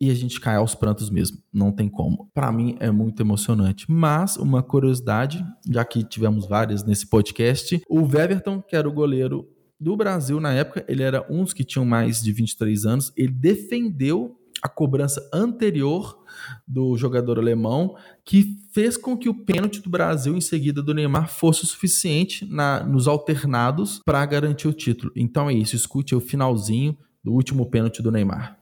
e 0.00 0.10
a 0.10 0.14
gente 0.14 0.40
cai 0.40 0.56
aos 0.56 0.74
prantos 0.74 1.10
mesmo. 1.10 1.36
Não 1.52 1.70
tem 1.70 1.86
como. 1.86 2.30
Para 2.32 2.50
mim 2.50 2.78
é 2.80 2.90
muito 2.90 3.22
emocionante. 3.22 3.84
Mas 3.86 4.38
uma 4.38 4.62
curiosidade, 4.62 5.44
já 5.68 5.84
que 5.84 6.02
tivemos 6.02 6.46
várias 6.46 6.82
nesse 6.82 7.06
podcast, 7.06 7.82
o 7.90 8.00
Weverton, 8.00 8.62
que 8.62 8.74
era 8.74 8.88
o 8.88 8.92
goleiro 8.92 9.46
do 9.78 9.94
Brasil 9.94 10.40
na 10.40 10.54
época, 10.54 10.82
ele 10.88 11.02
era 11.02 11.26
um 11.30 11.44
dos 11.44 11.52
que 11.52 11.62
tinham 11.62 11.84
mais 11.84 12.22
de 12.22 12.32
23 12.32 12.86
anos, 12.86 13.12
ele 13.14 13.34
defendeu 13.34 14.34
a 14.62 14.68
cobrança 14.68 15.28
anterior 15.32 16.18
do 16.66 16.96
jogador 16.96 17.38
alemão, 17.38 17.96
que 18.24 18.58
fez 18.72 18.96
com 18.96 19.16
que 19.16 19.28
o 19.28 19.44
pênalti 19.44 19.80
do 19.80 19.90
Brasil 19.90 20.36
em 20.36 20.40
seguida 20.40 20.82
do 20.82 20.94
Neymar 20.94 21.28
fosse 21.28 21.64
o 21.64 21.66
suficiente 21.66 22.44
na, 22.44 22.82
nos 22.84 23.08
alternados 23.08 24.00
para 24.04 24.24
garantir 24.26 24.68
o 24.68 24.72
título. 24.72 25.12
Então 25.16 25.48
é 25.48 25.54
isso, 25.54 25.76
escute 25.76 26.14
o 26.14 26.20
finalzinho 26.20 26.96
do 27.22 27.32
último 27.32 27.68
pênalti 27.70 28.02
do 28.02 28.10
Neymar. 28.10 28.58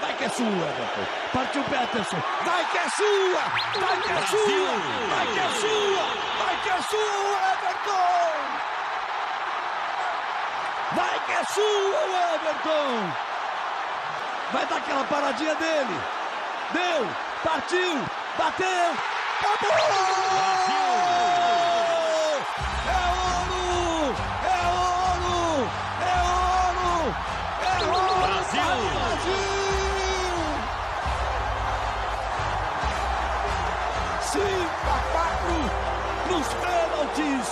Vai 0.00 0.16
que 0.16 0.24
é 0.24 0.28
sua, 0.28 0.46
Everton. 0.46 1.06
Partiu 1.32 1.62
Peterson. 1.64 2.16
Vai 2.44 2.70
que 2.70 2.78
é 2.78 2.88
sua! 2.90 3.42
Vai 3.80 4.02
que 4.02 4.12
é 4.12 4.26
sua! 4.26 4.72
Vai 5.08 5.26
que 5.32 5.38
é 5.38 5.50
sua! 5.60 6.04
Vai 6.38 6.62
que 6.62 6.68
é 6.68 6.82
sua, 6.82 7.36
Everton! 7.52 8.02
Vai 10.96 11.26
que 11.26 11.32
é 11.32 11.44
sua, 11.44 12.34
Everton! 12.34 13.31
Vai 14.52 14.66
dar 14.66 14.76
aquela 14.76 15.04
paradinha 15.04 15.54
dele. 15.54 15.98
Deu, 16.72 17.08
partiu, 17.42 18.04
bateu, 18.36 18.92
acabou! 19.40 19.78
É 22.86 22.98
ouro! 23.16 24.14
É 24.44 24.60
ouro! 24.68 25.40
É 26.02 26.16
ouro! 26.28 27.16
É 27.62 27.66
ouro! 27.82 28.18
Brasil! 28.20 28.60
para 28.60 28.76
o 28.76 28.96
Brasil! 29.00 29.48
5 34.20 34.44
a 34.86 34.98
4 35.12 35.56
nos 36.28 36.48
pênaltis! 36.60 37.48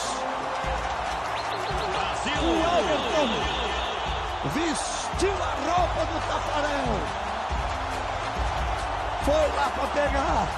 Brasil! 1.94 2.40
O 2.44 2.52
Everton 2.78 3.28
vestiu 5.20 5.33
a 5.42 5.52
roupa 5.70 6.00
do 6.06 6.18
Tafarel, 6.26 6.92
foi 9.24 9.46
lá 9.54 9.70
para 9.70 9.87
pegar. 9.88 10.48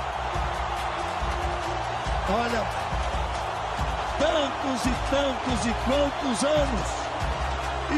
Olha, 2.31 2.62
tantos 4.18 4.87
e 4.87 4.94
tantos 5.11 5.66
e 5.66 5.75
quantos 5.85 6.44
anos 6.44 6.88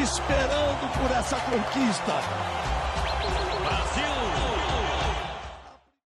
esperando 0.03 0.87
por 0.99 1.11
essa 1.15 1.37
conquista. 1.37 2.13
Brasil! 3.63 4.15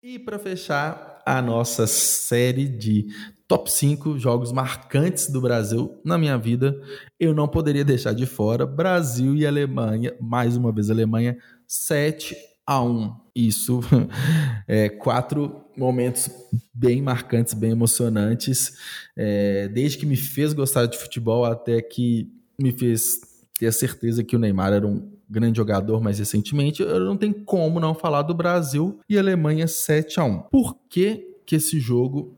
E 0.04 0.20
para 0.20 0.38
fechar 0.38 1.13
a 1.26 1.42
nossa 1.42 1.88
série 1.88 2.68
de 2.68 3.08
top 3.48 3.72
5 3.72 4.18
jogos 4.18 4.52
marcantes 4.52 5.30
do 5.30 5.42
Brasil 5.42 6.00
na 6.04 6.18
minha 6.18 6.38
vida, 6.38 6.76
eu 7.20 7.34
não 7.34 7.48
poderia 7.48 7.86
deixar 7.86 8.14
de 8.14 8.26
fora 8.26 8.66
Brasil 8.66 9.36
e 9.36 9.46
Alemanha, 9.46 10.14
mais 10.20 10.58
uma 10.58 10.72
vez 10.72 10.90
Alemanha, 10.90 11.38
7 11.68 12.36
a 12.66 12.82
1. 12.82 13.16
Isso 13.36 13.82
é 14.68 14.90
quatro 14.90 15.66
momentos 15.78 16.30
bem 16.74 17.02
marcantes, 17.02 17.54
bem 17.54 17.72
emocionantes, 17.72 18.78
é, 19.16 19.68
desde 19.68 19.98
que 19.98 20.06
me 20.06 20.16
fez 20.16 20.54
gostar 20.54 20.86
de 20.86 20.98
futebol 20.98 21.46
até 21.46 21.82
que 21.82 22.32
me 22.60 22.72
fez 22.72 23.20
ter 23.58 23.68
a 23.68 23.72
certeza 23.72 24.24
que 24.24 24.36
o 24.36 24.40
Neymar 24.40 24.74
era 24.74 24.88
um 24.88 25.13
grande 25.30 25.58
jogador 25.58 26.02
mais 26.02 26.20
recentemente, 26.20 26.82
eu 26.82 27.00
não 27.00 27.18
tenho 27.18 27.34
como 27.46 27.80
não 27.80 27.96
falar 27.96 28.22
do 28.24 28.34
Brasil 28.34 29.00
e 29.10 29.18
Alemanha 29.18 29.68
7 29.68 30.20
a 30.20 30.24
1. 30.24 30.40
Por 30.44 30.78
que 30.90 31.28
que 31.46 31.56
esse 31.56 31.80
jogo 31.80 32.36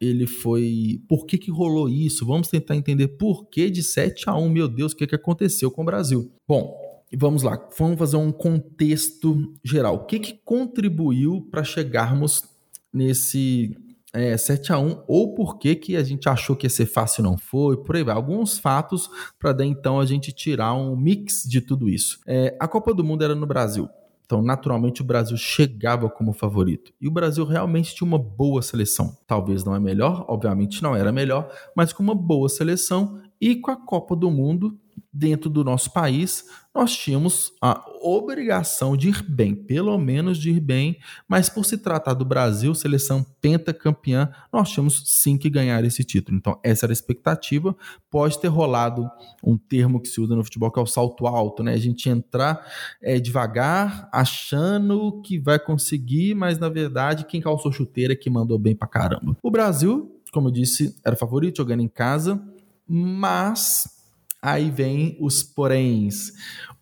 ele 0.00 0.26
foi. 0.26 1.02
Por 1.08 1.26
que, 1.26 1.36
que 1.36 1.50
rolou 1.50 1.88
isso? 1.88 2.24
Vamos 2.24 2.48
tentar 2.48 2.76
entender 2.76 3.08
por 3.08 3.46
que 3.46 3.68
de 3.70 3.82
7 3.82 4.28
a 4.28 4.36
1. 4.36 4.48
Meu 4.48 4.68
Deus, 4.68 4.92
o 4.92 4.96
que, 4.96 5.06
que 5.06 5.14
aconteceu 5.14 5.70
com 5.70 5.82
o 5.82 5.84
Brasil? 5.84 6.30
Bom, 6.46 6.76
vamos 7.16 7.42
lá, 7.42 7.58
vamos 7.76 7.98
fazer 7.98 8.16
um 8.16 8.30
contexto 8.30 9.52
geral. 9.64 9.96
O 9.96 10.04
que, 10.06 10.18
que 10.18 10.34
contribuiu 10.44 11.46
para 11.50 11.64
chegarmos 11.64 12.44
nesse 12.92 13.76
é, 14.12 14.36
7 14.36 14.72
a 14.72 14.78
1 14.78 15.04
ou 15.06 15.34
por 15.34 15.58
que, 15.58 15.74
que 15.74 15.96
a 15.96 16.02
gente 16.02 16.28
achou 16.28 16.56
que 16.56 16.66
ia 16.66 16.70
ser 16.70 16.86
fácil 16.86 17.20
e 17.20 17.24
não 17.24 17.36
foi, 17.36 17.76
por 17.76 17.96
aí 17.96 18.02
vai. 18.02 18.14
Alguns 18.14 18.58
fatos 18.58 19.10
para 19.38 19.52
daí 19.52 19.68
então 19.68 20.00
a 20.00 20.06
gente 20.06 20.32
tirar 20.32 20.74
um 20.74 20.96
mix 20.96 21.42
de 21.44 21.60
tudo 21.60 21.88
isso. 21.88 22.20
É, 22.26 22.56
a 22.60 22.66
Copa 22.66 22.94
do 22.94 23.04
Mundo 23.04 23.24
era 23.24 23.34
no 23.34 23.46
Brasil. 23.46 23.88
Então, 24.28 24.42
naturalmente, 24.42 25.00
o 25.00 25.04
Brasil 25.04 25.38
chegava 25.38 26.10
como 26.10 26.34
favorito. 26.34 26.92
E 27.00 27.08
o 27.08 27.10
Brasil 27.10 27.46
realmente 27.46 27.94
tinha 27.94 28.06
uma 28.06 28.18
boa 28.18 28.60
seleção. 28.60 29.16
Talvez 29.26 29.64
não 29.64 29.74
é 29.74 29.80
melhor, 29.80 30.26
obviamente 30.28 30.82
não 30.82 30.94
era 30.94 31.10
melhor, 31.10 31.50
mas 31.74 31.94
com 31.94 32.02
uma 32.02 32.14
boa 32.14 32.46
seleção 32.46 33.22
e 33.40 33.56
com 33.56 33.70
a 33.70 33.76
Copa 33.76 34.14
do 34.14 34.30
Mundo 34.30 34.78
dentro 35.12 35.50
do 35.50 35.64
nosso 35.64 35.92
país, 35.92 36.44
nós 36.78 36.96
tínhamos 36.96 37.52
a 37.60 37.84
obrigação 38.00 38.96
de 38.96 39.08
ir 39.08 39.22
bem, 39.22 39.52
pelo 39.52 39.98
menos 39.98 40.38
de 40.38 40.50
ir 40.50 40.60
bem, 40.60 40.96
mas 41.26 41.48
por 41.48 41.64
se 41.64 41.76
tratar 41.76 42.14
do 42.14 42.24
Brasil, 42.24 42.72
seleção 42.72 43.26
pentacampeã, 43.40 44.30
nós 44.52 44.70
tínhamos 44.70 45.02
sim 45.06 45.36
que 45.36 45.50
ganhar 45.50 45.82
esse 45.84 46.04
título. 46.04 46.38
Então, 46.38 46.56
essa 46.62 46.86
era 46.86 46.92
a 46.92 46.94
expectativa. 46.94 47.76
Pode 48.08 48.38
ter 48.38 48.46
rolado 48.46 49.10
um 49.42 49.58
termo 49.58 50.00
que 50.00 50.06
se 50.06 50.20
usa 50.20 50.36
no 50.36 50.44
futebol 50.44 50.70
que 50.70 50.78
é 50.78 50.82
o 50.82 50.86
salto 50.86 51.26
alto, 51.26 51.64
né? 51.64 51.72
A 51.72 51.78
gente 51.78 52.08
entrar 52.08 52.64
é, 53.02 53.18
devagar, 53.18 54.08
achando 54.12 55.20
que 55.22 55.36
vai 55.36 55.58
conseguir, 55.58 56.36
mas 56.36 56.58
na 56.58 56.68
verdade, 56.68 57.24
quem 57.24 57.40
calçou 57.40 57.72
chuteira 57.72 58.12
é 58.12 58.16
que 58.16 58.30
mandou 58.30 58.56
bem 58.56 58.76
pra 58.76 58.86
caramba. 58.86 59.36
O 59.42 59.50
Brasil, 59.50 60.22
como 60.32 60.46
eu 60.46 60.52
disse, 60.52 60.94
era 61.04 61.16
favorito 61.16 61.56
jogando 61.56 61.82
em 61.82 61.88
casa, 61.88 62.40
mas 62.86 63.97
Aí 64.40 64.70
vem 64.70 65.16
os 65.20 65.42
poréns. 65.42 66.32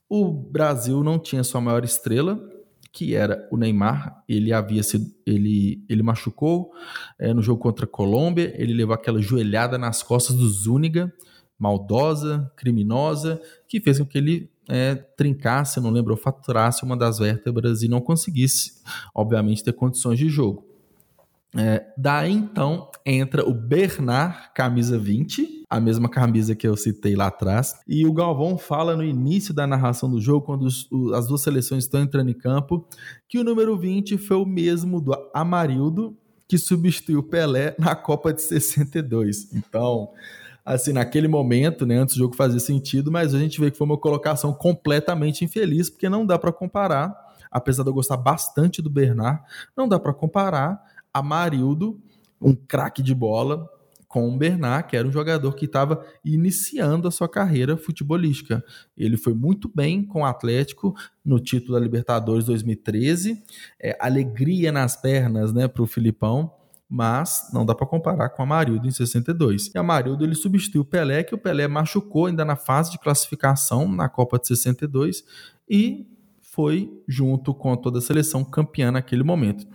O 0.08 0.30
Brasil 0.32 1.02
não 1.02 1.18
tinha 1.18 1.42
sua 1.42 1.60
maior 1.60 1.84
estrela, 1.84 2.38
que 2.92 3.14
era 3.14 3.46
o 3.50 3.56
Neymar. 3.56 4.22
Ele 4.28 4.52
havia 4.52 4.82
sido, 4.82 5.06
ele, 5.26 5.84
ele 5.88 6.02
machucou 6.02 6.70
é, 7.18 7.34
no 7.34 7.42
jogo 7.42 7.60
contra 7.60 7.84
a 7.84 7.88
Colômbia. 7.88 8.54
Ele 8.56 8.72
levou 8.72 8.94
aquela 8.94 9.20
joelhada 9.20 9.76
nas 9.76 10.02
costas 10.02 10.36
do 10.36 10.48
Zúñiga, 10.48 11.12
maldosa, 11.58 12.50
criminosa, 12.56 13.40
que 13.68 13.80
fez 13.80 13.98
com 13.98 14.06
que 14.06 14.18
ele 14.18 14.50
é, 14.68 14.94
trincasse, 14.94 15.80
não 15.80 15.90
lembro, 15.90 16.16
faturasse 16.16 16.84
uma 16.84 16.96
das 16.96 17.18
vértebras 17.18 17.82
e 17.82 17.88
não 17.88 18.00
conseguisse, 18.00 18.82
obviamente, 19.14 19.64
ter 19.64 19.72
condições 19.72 20.18
de 20.18 20.28
jogo. 20.28 20.64
É, 21.56 21.86
daí 21.96 22.32
então 22.32 22.90
entra 23.04 23.48
o 23.48 23.54
Bernard, 23.54 24.50
camisa 24.54 24.98
20, 24.98 25.55
a 25.68 25.80
mesma 25.80 26.08
camisa 26.08 26.54
que 26.54 26.66
eu 26.66 26.76
citei 26.76 27.16
lá 27.16 27.26
atrás. 27.26 27.74
E 27.88 28.06
o 28.06 28.12
Galvão 28.12 28.56
fala 28.56 28.96
no 28.96 29.02
início 29.02 29.52
da 29.52 29.66
narração 29.66 30.08
do 30.10 30.20
jogo, 30.20 30.46
quando 30.46 30.62
os, 30.62 30.90
o, 30.90 31.12
as 31.12 31.26
duas 31.26 31.42
seleções 31.42 31.84
estão 31.84 32.00
entrando 32.00 32.30
em 32.30 32.34
campo, 32.34 32.86
que 33.28 33.38
o 33.38 33.44
número 33.44 33.76
20 33.76 34.16
foi 34.16 34.36
o 34.36 34.46
mesmo 34.46 35.00
do 35.00 35.12
Amarildo, 35.34 36.16
que 36.48 36.56
substituiu 36.56 37.22
Pelé 37.22 37.74
na 37.78 37.96
Copa 37.96 38.32
de 38.32 38.40
62. 38.42 39.52
Então, 39.52 40.10
assim, 40.64 40.92
naquele 40.92 41.26
momento, 41.26 41.84
né, 41.84 41.96
antes 41.96 42.14
do 42.14 42.18
jogo 42.20 42.36
fazia 42.36 42.60
sentido, 42.60 43.10
mas 43.10 43.34
a 43.34 43.38
gente 43.38 43.60
vê 43.60 43.70
que 43.70 43.76
foi 43.76 43.86
uma 43.86 43.98
colocação 43.98 44.54
completamente 44.54 45.44
infeliz, 45.44 45.90
porque 45.90 46.08
não 46.08 46.24
dá 46.24 46.38
para 46.38 46.52
comparar, 46.52 47.12
apesar 47.50 47.82
de 47.82 47.90
eu 47.90 47.94
gostar 47.94 48.16
bastante 48.16 48.80
do 48.80 48.88
Bernard, 48.88 49.42
não 49.76 49.88
dá 49.88 49.98
para 49.98 50.14
comparar 50.14 50.80
Amarildo, 51.12 52.00
um 52.40 52.54
craque 52.54 53.02
de 53.02 53.14
bola, 53.14 53.68
com 54.08 54.28
o 54.28 54.36
Bernard, 54.36 54.88
que 54.88 54.96
era 54.96 55.06
um 55.06 55.12
jogador 55.12 55.52
que 55.54 55.64
estava 55.64 56.04
iniciando 56.24 57.08
a 57.08 57.10
sua 57.10 57.28
carreira 57.28 57.76
futebolística. 57.76 58.64
Ele 58.96 59.16
foi 59.16 59.34
muito 59.34 59.70
bem 59.74 60.04
com 60.04 60.20
o 60.20 60.24
Atlético 60.24 60.94
no 61.24 61.40
título 61.40 61.74
da 61.74 61.80
Libertadores 61.80 62.44
2013, 62.44 63.42
é, 63.80 63.96
alegria 64.00 64.70
nas 64.70 64.96
pernas 64.96 65.52
né, 65.52 65.66
para 65.66 65.82
o 65.82 65.86
Filipão, 65.86 66.52
mas 66.88 67.50
não 67.52 67.66
dá 67.66 67.74
para 67.74 67.86
comparar 67.86 68.28
com 68.30 68.42
o 68.42 68.44
Amarildo 68.44 68.86
em 68.86 68.92
62. 68.92 69.70
E 69.74 69.78
o 69.78 69.80
Amarildo 69.80 70.24
ele 70.24 70.36
substituiu 70.36 70.82
o 70.82 70.84
Pelé, 70.84 71.24
que 71.24 71.34
o 71.34 71.38
Pelé 71.38 71.66
machucou 71.66 72.26
ainda 72.26 72.44
na 72.44 72.54
fase 72.54 72.92
de 72.92 72.98
classificação 72.98 73.88
na 73.88 74.08
Copa 74.08 74.38
de 74.38 74.46
62 74.46 75.24
e 75.68 76.06
foi 76.56 76.90
junto 77.06 77.52
com 77.52 77.76
toda 77.76 77.98
a 77.98 78.02
seleção 78.02 78.42
campeã 78.42 78.90
naquele 78.90 79.22
momento. 79.22 79.66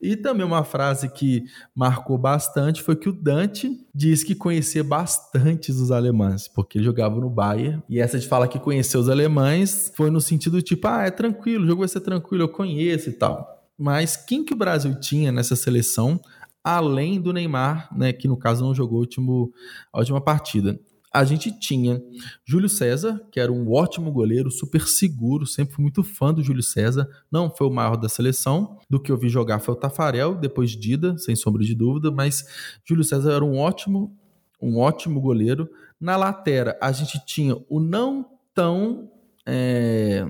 E 0.00 0.16
também 0.16 0.46
uma 0.46 0.62
frase 0.62 1.12
que 1.12 1.42
marcou 1.74 2.16
bastante 2.16 2.80
foi 2.80 2.94
que 2.94 3.08
o 3.08 3.12
Dante 3.12 3.68
disse 3.92 4.24
que 4.24 4.36
conhecia 4.36 4.84
bastante 4.84 5.72
os 5.72 5.90
alemães, 5.90 6.46
porque 6.46 6.78
ele 6.78 6.84
jogava 6.84 7.20
no 7.20 7.28
Bayern. 7.28 7.82
E 7.88 7.98
essa 7.98 8.16
de 8.16 8.28
falar 8.28 8.46
que 8.46 8.60
conheceu 8.60 9.00
os 9.00 9.08
alemães 9.08 9.92
foi 9.96 10.08
no 10.08 10.20
sentido 10.20 10.62
tipo, 10.62 10.86
ah, 10.86 11.02
é 11.02 11.10
tranquilo, 11.10 11.64
o 11.64 11.66
jogo 11.66 11.80
vai 11.80 11.88
ser 11.88 12.00
tranquilo, 12.00 12.44
eu 12.44 12.48
conheço 12.48 13.10
e 13.10 13.12
tal. 13.12 13.66
Mas 13.76 14.16
quem 14.16 14.44
que 14.44 14.54
o 14.54 14.56
Brasil 14.56 14.94
tinha 15.00 15.32
nessa 15.32 15.56
seleção, 15.56 16.20
além 16.62 17.20
do 17.20 17.32
Neymar, 17.32 17.88
né, 17.96 18.12
que 18.12 18.28
no 18.28 18.36
caso 18.36 18.64
não 18.64 18.72
jogou 18.72 19.00
último, 19.00 19.52
a 19.92 19.98
última 19.98 20.20
partida? 20.20 20.78
A 21.12 21.24
gente 21.24 21.50
tinha 21.58 22.00
Júlio 22.44 22.68
César, 22.68 23.20
que 23.32 23.40
era 23.40 23.50
um 23.50 23.72
ótimo 23.72 24.12
goleiro, 24.12 24.50
super 24.50 24.86
seguro, 24.86 25.44
sempre 25.44 25.74
fui 25.74 25.82
muito 25.82 26.04
fã 26.04 26.32
do 26.32 26.42
Júlio 26.42 26.62
César, 26.62 27.08
não 27.30 27.50
foi 27.50 27.66
o 27.66 27.70
maior 27.70 27.96
da 27.96 28.08
seleção, 28.08 28.78
do 28.88 29.00
que 29.00 29.10
eu 29.10 29.18
vi 29.18 29.28
jogar 29.28 29.58
foi 29.58 29.74
o 29.74 29.76
Tafarel, 29.76 30.36
depois 30.36 30.70
Dida, 30.70 31.18
sem 31.18 31.34
sombra 31.34 31.64
de 31.64 31.74
dúvida, 31.74 32.10
mas 32.12 32.44
Júlio 32.84 33.02
César 33.02 33.32
era 33.32 33.44
um 33.44 33.58
ótimo, 33.58 34.16
um 34.62 34.78
ótimo 34.78 35.20
goleiro. 35.20 35.68
Na 36.00 36.16
lateral, 36.16 36.76
a 36.80 36.92
gente 36.92 37.24
tinha 37.26 37.56
o 37.68 37.80
não 37.80 38.24
tão, 38.54 39.10
é, 39.44 40.24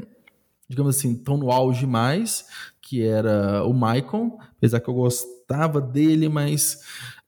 digamos 0.66 0.96
assim, 0.96 1.14
tão 1.14 1.36
no 1.36 1.50
auge 1.50 1.86
mais, 1.86 2.46
que 2.80 3.02
era 3.02 3.64
o 3.64 3.74
Maicon, 3.74 4.38
apesar 4.56 4.80
que 4.80 4.88
eu 4.88 4.94
gostava 4.94 5.80
dele, 5.80 6.28
mas, 6.28 6.80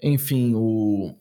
enfim, 0.03 0.55
o 0.55 1.15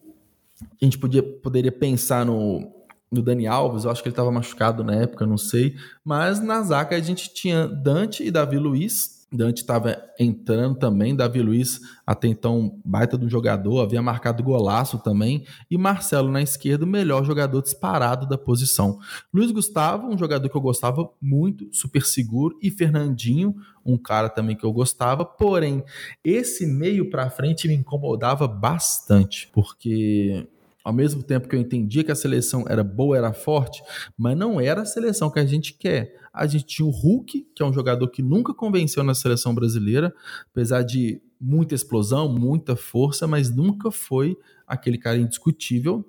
a 0.82 0.86
gente 0.86 0.98
podia, 0.98 1.22
poderia 1.22 1.72
pensar 1.72 2.26
no, 2.26 2.72
no 3.12 3.22
Dani 3.22 3.46
Alves, 3.46 3.84
eu 3.84 3.92
acho 3.92 4.02
que 4.02 4.08
ele 4.08 4.14
estava 4.14 4.32
machucado 4.32 4.84
na 4.84 4.96
época, 4.96 5.26
não 5.26 5.38
sei. 5.38 5.76
Mas 6.04 6.40
na 6.40 6.62
zaga 6.62 6.96
a 6.96 7.00
gente 7.00 7.34
tinha 7.34 7.68
Dante 7.68 8.24
e 8.24 8.32
Davi 8.32 8.58
Luiz. 8.58 9.22
Dante 9.34 9.62
estava 9.62 9.98
entrando 10.20 10.78
também, 10.78 11.16
Davi 11.16 11.42
Luiz 11.42 11.80
até 12.06 12.28
então 12.28 12.78
baita 12.84 13.18
de 13.18 13.26
um 13.26 13.30
jogador, 13.30 13.80
havia 13.80 14.02
marcado 14.02 14.44
golaço 14.44 15.00
também, 15.00 15.46
e 15.70 15.78
Marcelo 15.78 16.30
na 16.30 16.42
esquerda, 16.42 16.84
o 16.84 16.88
melhor 16.88 17.24
jogador 17.24 17.62
disparado 17.62 18.28
da 18.28 18.38
posição. 18.38 19.00
Luiz 19.34 19.50
Gustavo, 19.50 20.08
um 20.08 20.18
jogador 20.18 20.50
que 20.50 20.58
eu 20.58 20.62
gostava 20.62 21.10
muito, 21.22 21.70
super 21.72 22.04
seguro, 22.04 22.60
e 22.62 22.70
Fernandinho, 22.70 23.56
um 23.86 23.98
cara 23.98 24.28
também 24.28 24.54
que 24.54 24.66
eu 24.66 24.74
gostava, 24.74 25.24
porém, 25.24 25.82
esse 26.26 26.66
meio 26.66 27.10
para 27.10 27.30
frente 27.30 27.70
me 27.70 27.74
incomodava 27.74 28.50
bastante, 28.50 29.50
porque 29.54 30.46
ao 30.84 30.94
mesmo 30.94 31.22
tempo 31.24 31.48
que 31.48 31.56
eu 31.56 31.60
entendia 31.60 32.04
que 32.04 32.12
a 32.12 32.16
seleção 32.16 32.66
era 32.68 32.84
boa, 32.84 33.18
era 33.18 33.34
forte, 33.34 33.82
mas 34.18 34.38
não 34.38 34.60
era 34.60 34.82
a 34.82 34.86
seleção 34.86 35.30
que 35.30 35.40
a 35.40 35.46
gente 35.46 35.74
quer. 35.74 36.16
A 36.34 36.48
gente 36.48 36.66
tinha 36.66 36.86
o 36.86 36.92
Hulk, 36.92 37.48
que 37.54 37.62
é 37.62 37.66
um 37.66 37.74
jogador 37.74 38.08
que 38.08 38.22
nunca 38.22 38.54
convenceu 38.54 39.04
na 39.04 39.14
seleção 39.14 39.54
brasileira, 39.54 40.14
apesar 40.50 40.82
de 40.84 41.22
muita 41.40 41.76
explosão, 41.76 42.32
muita 42.32 42.76
força, 42.76 43.28
mas 43.28 43.50
nunca 43.50 43.92
foi 43.92 44.38
aquele 44.66 44.98
cara 44.98 45.18
indiscutível. 45.18 46.06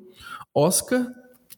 Oscar, 0.54 1.06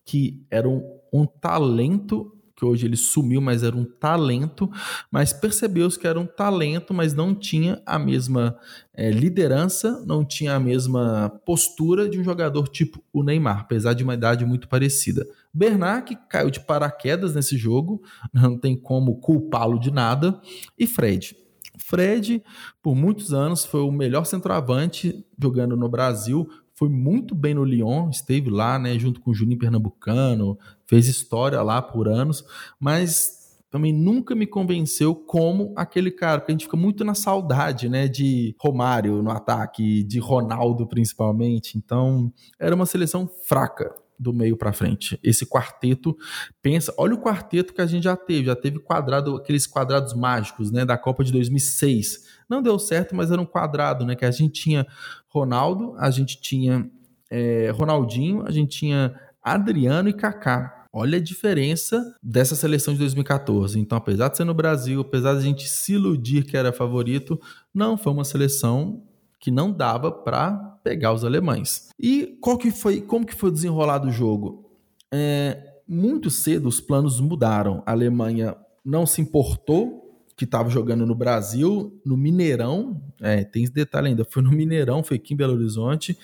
que 0.04 0.44
era 0.50 0.68
um, 0.68 0.82
um 1.12 1.26
talento 1.26 2.33
que 2.56 2.64
hoje 2.64 2.86
ele 2.86 2.96
sumiu, 2.96 3.40
mas 3.40 3.62
era 3.62 3.76
um 3.76 3.84
talento, 3.84 4.70
mas 5.10 5.32
percebeu-se 5.32 5.98
que 5.98 6.06
era 6.06 6.18
um 6.18 6.26
talento, 6.26 6.94
mas 6.94 7.12
não 7.12 7.34
tinha 7.34 7.82
a 7.84 7.98
mesma 7.98 8.56
é, 8.94 9.10
liderança, 9.10 10.04
não 10.06 10.24
tinha 10.24 10.54
a 10.54 10.60
mesma 10.60 11.30
postura 11.44 12.08
de 12.08 12.18
um 12.18 12.24
jogador 12.24 12.68
tipo 12.68 13.02
o 13.12 13.22
Neymar, 13.22 13.60
apesar 13.60 13.94
de 13.94 14.04
uma 14.04 14.14
idade 14.14 14.44
muito 14.44 14.68
parecida. 14.68 15.26
Bernard 15.52 16.16
caiu 16.28 16.50
de 16.50 16.60
paraquedas 16.60 17.34
nesse 17.34 17.56
jogo, 17.56 18.02
não 18.32 18.56
tem 18.56 18.76
como 18.76 19.16
culpá-lo 19.16 19.78
de 19.78 19.90
nada, 19.90 20.40
e 20.78 20.86
Fred. 20.86 21.36
Fred, 21.76 22.42
por 22.80 22.94
muitos 22.94 23.34
anos, 23.34 23.64
foi 23.64 23.80
o 23.80 23.90
melhor 23.90 24.24
centroavante 24.24 25.24
jogando 25.38 25.76
no 25.76 25.88
Brasil, 25.88 26.48
foi 26.74 26.88
muito 26.88 27.34
bem 27.34 27.54
no 27.54 27.64
Lyon, 27.64 28.10
esteve 28.10 28.50
lá, 28.50 28.78
né, 28.78 28.98
junto 28.98 29.20
com 29.20 29.30
o 29.30 29.34
Juninho 29.34 29.58
Pernambucano, 29.58 30.58
fez 30.94 31.08
história 31.08 31.60
lá 31.60 31.82
por 31.82 32.06
anos, 32.06 32.44
mas 32.78 33.58
também 33.68 33.92
nunca 33.92 34.36
me 34.36 34.46
convenceu 34.46 35.12
como 35.12 35.74
aquele 35.76 36.12
cara, 36.12 36.40
porque 36.40 36.52
a 36.52 36.54
gente 36.54 36.66
fica 36.66 36.76
muito 36.76 37.04
na 37.04 37.14
saudade, 37.14 37.88
né, 37.88 38.06
de 38.06 38.54
Romário 38.60 39.20
no 39.20 39.32
ataque, 39.32 40.04
de 40.04 40.20
Ronaldo 40.20 40.86
principalmente. 40.86 41.76
Então, 41.76 42.32
era 42.60 42.72
uma 42.72 42.86
seleção 42.86 43.28
fraca 43.48 43.92
do 44.16 44.32
meio 44.32 44.56
para 44.56 44.72
frente. 44.72 45.18
Esse 45.24 45.44
quarteto 45.44 46.16
pensa, 46.62 46.94
olha 46.96 47.14
o 47.14 47.20
quarteto 47.20 47.74
que 47.74 47.80
a 47.80 47.86
gente 47.86 48.04
já 48.04 48.16
teve, 48.16 48.46
já 48.46 48.54
teve 48.54 48.78
quadrado, 48.78 49.34
aqueles 49.34 49.66
quadrados 49.66 50.14
mágicos, 50.14 50.70
né, 50.70 50.84
da 50.84 50.96
Copa 50.96 51.24
de 51.24 51.32
2006. 51.32 52.44
Não 52.48 52.62
deu 52.62 52.78
certo, 52.78 53.16
mas 53.16 53.32
era 53.32 53.42
um 53.42 53.46
quadrado, 53.46 54.06
né, 54.06 54.14
que 54.14 54.24
a 54.24 54.30
gente 54.30 54.62
tinha 54.62 54.86
Ronaldo, 55.28 55.96
a 55.98 56.08
gente 56.12 56.40
tinha 56.40 56.88
é, 57.28 57.70
Ronaldinho, 57.70 58.46
a 58.46 58.52
gente 58.52 58.78
tinha 58.78 59.12
Adriano 59.42 60.08
e 60.08 60.12
Kaká. 60.12 60.83
Olha 60.96 61.18
a 61.18 61.20
diferença 61.20 62.14
dessa 62.22 62.54
seleção 62.54 62.94
de 62.94 63.00
2014. 63.00 63.80
Então, 63.80 63.98
apesar 63.98 64.28
de 64.28 64.36
ser 64.36 64.44
no 64.44 64.54
Brasil, 64.54 65.00
apesar 65.00 65.32
de 65.32 65.38
a 65.40 65.42
gente 65.42 65.68
se 65.68 65.94
iludir 65.94 66.44
que 66.44 66.56
era 66.56 66.72
favorito, 66.72 67.36
não 67.74 67.98
foi 67.98 68.12
uma 68.12 68.22
seleção 68.22 69.02
que 69.40 69.50
não 69.50 69.72
dava 69.72 70.12
para 70.12 70.52
pegar 70.84 71.12
os 71.12 71.24
alemães. 71.24 71.88
E 71.98 72.38
qual 72.40 72.56
que 72.56 72.70
foi, 72.70 73.00
como 73.00 73.26
que 73.26 73.34
foi 73.34 73.50
desenrolado 73.50 74.06
o 74.06 74.12
jogo? 74.12 74.70
É, 75.12 75.80
muito 75.88 76.30
cedo 76.30 76.68
os 76.68 76.80
planos 76.80 77.18
mudaram. 77.18 77.82
A 77.84 77.90
Alemanha 77.90 78.56
não 78.84 79.04
se 79.04 79.20
importou 79.20 80.22
que 80.36 80.44
estava 80.44 80.70
jogando 80.70 81.04
no 81.04 81.14
Brasil, 81.16 82.00
no 82.06 82.16
Mineirão, 82.16 83.02
é, 83.20 83.42
tem 83.42 83.64
esse 83.64 83.72
detalhe 83.72 84.08
ainda, 84.08 84.24
foi 84.24 84.44
no 84.44 84.52
Mineirão, 84.52 85.02
foi 85.02 85.16
aqui 85.16 85.34
em 85.34 85.36
Belo 85.36 85.54
Horizonte, 85.54 86.16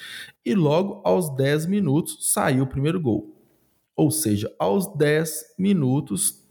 e 0.44 0.54
logo 0.54 1.00
aos 1.04 1.34
10 1.34 1.66
minutos 1.66 2.32
saiu 2.32 2.62
o 2.62 2.68
primeiro 2.68 3.00
gol. 3.00 3.39
Ou 3.96 4.10
seja, 4.10 4.52
aos 4.58 4.86
10 4.96 5.54
minutos 5.58 6.44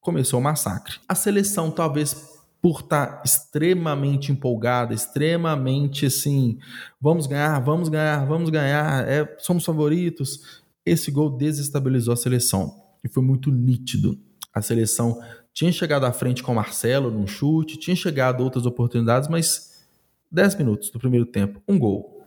começou 0.00 0.40
o 0.40 0.42
massacre. 0.42 0.98
A 1.08 1.14
seleção 1.14 1.70
talvez 1.70 2.36
por 2.60 2.80
estar 2.80 3.06
tá 3.06 3.22
extremamente 3.24 4.32
empolgada, 4.32 4.92
extremamente 4.94 6.06
assim, 6.06 6.58
vamos 7.00 7.26
ganhar, 7.26 7.60
vamos 7.60 7.88
ganhar, 7.88 8.26
vamos 8.26 8.50
ganhar, 8.50 9.06
é, 9.08 9.36
somos 9.38 9.64
favoritos. 9.64 10.62
Esse 10.84 11.10
gol 11.10 11.30
desestabilizou 11.36 12.14
a 12.14 12.16
seleção 12.16 12.74
e 13.04 13.08
foi 13.08 13.22
muito 13.22 13.50
nítido. 13.50 14.18
A 14.52 14.62
seleção 14.62 15.20
tinha 15.52 15.70
chegado 15.70 16.06
à 16.06 16.12
frente 16.12 16.42
com 16.42 16.52
o 16.52 16.54
Marcelo 16.54 17.10
num 17.10 17.26
chute, 17.26 17.78
tinha 17.78 17.96
chegado 17.96 18.42
outras 18.42 18.66
oportunidades, 18.66 19.28
mas 19.28 19.84
10 20.30 20.56
minutos 20.56 20.90
do 20.90 20.98
primeiro 20.98 21.26
tempo, 21.26 21.62
um 21.68 21.78
gol. 21.78 22.24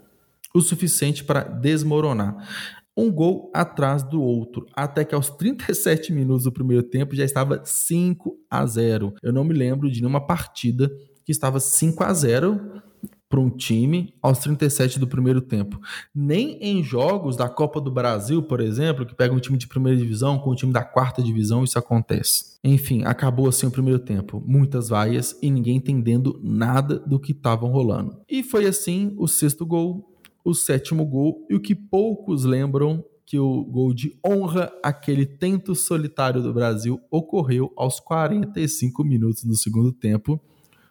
O 0.54 0.62
suficiente 0.62 1.24
para 1.24 1.44
desmoronar 1.44 2.48
um 3.00 3.12
gol 3.12 3.52
atrás 3.54 4.04
do 4.04 4.22
outro, 4.22 4.66
até 4.76 5.06
que 5.06 5.16
aos 5.16 5.30
37 5.38 6.12
minutos 6.12 6.44
do 6.44 6.52
primeiro 6.52 6.84
tempo 6.84 7.16
já 7.16 7.24
estava 7.24 7.62
5 7.64 8.38
a 8.50 8.66
0. 8.66 9.14
Eu 9.24 9.34
não 9.34 9.44
me 9.44 9.54
lembro 9.54 9.90
de 9.90 10.02
nenhuma 10.02 10.26
partida 10.26 10.92
que 11.24 11.32
estava 11.32 11.60
5 11.60 12.04
a 12.04 12.14
0 12.14 12.82
para 13.30 13.40
um 13.40 13.50
time 13.50 14.16
aos 14.22 14.40
37 14.40 15.00
do 15.00 15.08
primeiro 15.08 15.40
tempo. 15.40 15.80
Nem 16.14 16.58
em 16.60 16.84
jogos 16.84 17.38
da 17.38 17.48
Copa 17.48 17.80
do 17.80 17.92
Brasil, 17.92 18.42
por 18.42 18.60
exemplo, 18.60 19.06
que 19.06 19.14
pega 19.14 19.34
um 19.34 19.40
time 19.40 19.56
de 19.56 19.68
primeira 19.68 19.98
divisão 19.98 20.40
com 20.40 20.52
um 20.52 20.56
time 20.56 20.74
da 20.74 20.84
quarta 20.84 21.22
divisão, 21.22 21.64
isso 21.64 21.78
acontece. 21.78 22.58
Enfim, 22.64 23.04
acabou 23.06 23.48
assim 23.48 23.68
o 23.68 23.72
primeiro 23.72 24.00
tempo. 24.00 24.44
Muitas 24.46 24.90
vaias 24.90 25.38
e 25.44 25.52
ninguém 25.52 25.78
entendendo 25.78 26.40
nada 26.44 26.98
do 27.00 27.20
que 27.20 27.32
estavam 27.32 27.70
rolando. 27.70 28.20
E 28.28 28.42
foi 28.42 28.66
assim 28.66 29.14
o 29.18 29.28
sexto 29.28 29.64
gol, 29.64 30.09
o 30.50 30.56
sétimo 30.56 31.06
gol 31.06 31.46
e 31.50 31.56
o 31.56 31.60
que 31.60 31.76
poucos 31.76 32.44
lembram 32.44 33.04
que 33.26 33.38
o 33.38 33.64
gol 33.64 33.94
de 33.94 34.18
honra, 34.26 34.72
aquele 34.84 35.26
tento 35.26 35.76
solitário 35.76 36.42
do 36.42 36.52
Brasil, 36.52 37.00
ocorreu 37.12 37.72
aos 37.78 38.00
45 38.00 39.04
minutos 39.04 39.44
do 39.44 39.56
segundo 39.56 39.92
tempo 39.92 40.42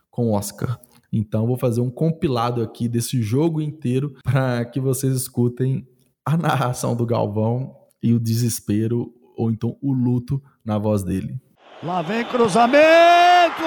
com 0.09 0.33
Oscar. 0.33 0.79
Então 1.13 1.47
vou 1.47 1.57
fazer 1.57 1.81
um 1.81 1.91
compilado 1.91 2.63
aqui 2.63 2.89
desse 2.89 3.21
jogo 3.21 3.61
inteiro 3.61 4.15
para 4.23 4.65
que 4.65 4.79
vocês 4.79 5.15
escutem 5.15 5.87
a 6.25 6.37
narração 6.37 6.95
do 6.95 7.05
Galvão 7.05 7.75
e 8.03 8.15
o 8.15 8.21
desespero 8.21 9.13
ou 9.37 9.51
então 9.51 9.77
o 9.83 9.93
luto 9.93 10.41
na 10.65 10.79
voz 10.79 11.03
dele. 11.03 11.41
Lá 11.83 12.03
vem 12.03 12.25
cruzamento! 12.25 13.65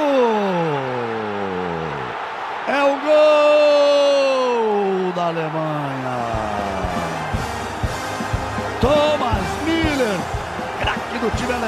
É 2.67 2.83
o 2.83 3.01
gol 3.01 5.13
da 5.13 5.27
Alemanha. 5.27 5.70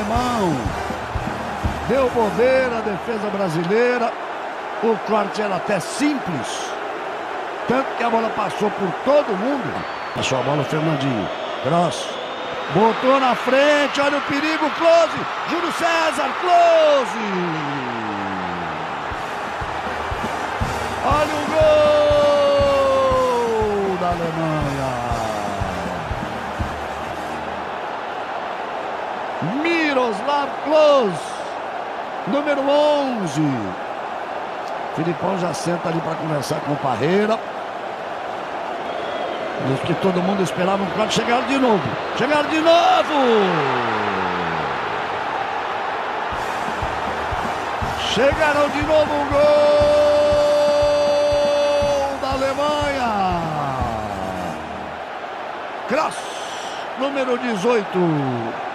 Alemão. 0.03 0.53
Deu 1.87 2.09
bobeira 2.09 2.77
a 2.77 2.81
defesa 2.81 3.29
brasileira. 3.29 4.11
O 4.83 4.97
corte 5.07 5.41
era 5.41 5.55
até 5.55 5.79
simples. 5.79 6.71
Tanto 7.67 7.87
que 7.97 8.03
a 8.03 8.09
bola 8.09 8.29
passou 8.29 8.69
por 8.71 8.91
todo 9.05 9.37
mundo. 9.37 9.85
Passou 10.15 10.39
a 10.39 10.43
bola 10.43 10.61
o 10.61 10.65
Fernandinho. 10.65 11.29
Cross. 11.63 12.05
Botou 12.73 13.19
na 13.19 13.35
frente, 13.35 14.01
olha 14.01 14.17
o 14.17 14.21
perigo, 14.21 14.69
close. 14.77 15.17
Júlio 15.49 15.71
César, 15.73 16.29
close. 16.41 17.17
Olha 21.05 21.35
o 21.35 21.51
gol 21.51 21.92
Miroslav 29.93 30.49
Klose, 30.63 31.21
número 32.25 32.61
11. 32.67 33.41
Filipão 34.95 35.37
já 35.37 35.53
senta 35.53 35.89
ali 35.89 36.01
para 36.01 36.15
conversar 36.15 36.59
com 36.61 36.71
o 36.71 36.77
Parreira. 36.77 37.37
Os 39.71 39.79
que 39.81 39.93
todo 39.93 40.19
mundo 40.19 40.41
esperava 40.41 40.81
um 40.81 40.89
claro, 40.95 41.11
chegaram 41.11 41.45
de 41.45 41.59
novo. 41.59 41.83
Chegaram 42.17 42.49
de 42.49 42.59
novo! 42.59 43.13
Chegaram 48.15 48.69
de 48.69 48.81
novo 48.81 49.13
o 49.13 49.25
gol! 49.29 49.43
Alemanha. 52.33 53.41
Cross, 55.87 56.17
número 56.97 57.37
18. 57.37 58.72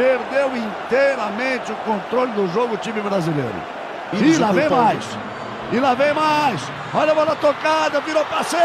Perdeu 0.00 0.56
inteiramente 0.56 1.70
o 1.72 1.76
controle 1.76 2.32
do 2.32 2.48
jogo 2.54 2.72
o 2.72 2.78
time 2.78 3.02
brasileiro. 3.02 3.52
E, 4.14 4.38
lá 4.38 4.50
vem 4.50 4.66
mais. 4.66 5.04
E 5.70 5.78
lá 5.78 5.92
vem 5.92 6.14
mais. 6.14 6.62
Olha 6.94 7.12
a 7.12 7.14
bola 7.14 7.36
tocada, 7.36 8.00
virou 8.00 8.24
passeio. 8.24 8.60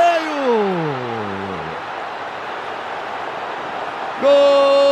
Gol! 4.22 4.86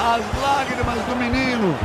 as 0.00 0.42
lágrimas 0.42 0.98
do 1.04 1.16
menino. 1.16 1.78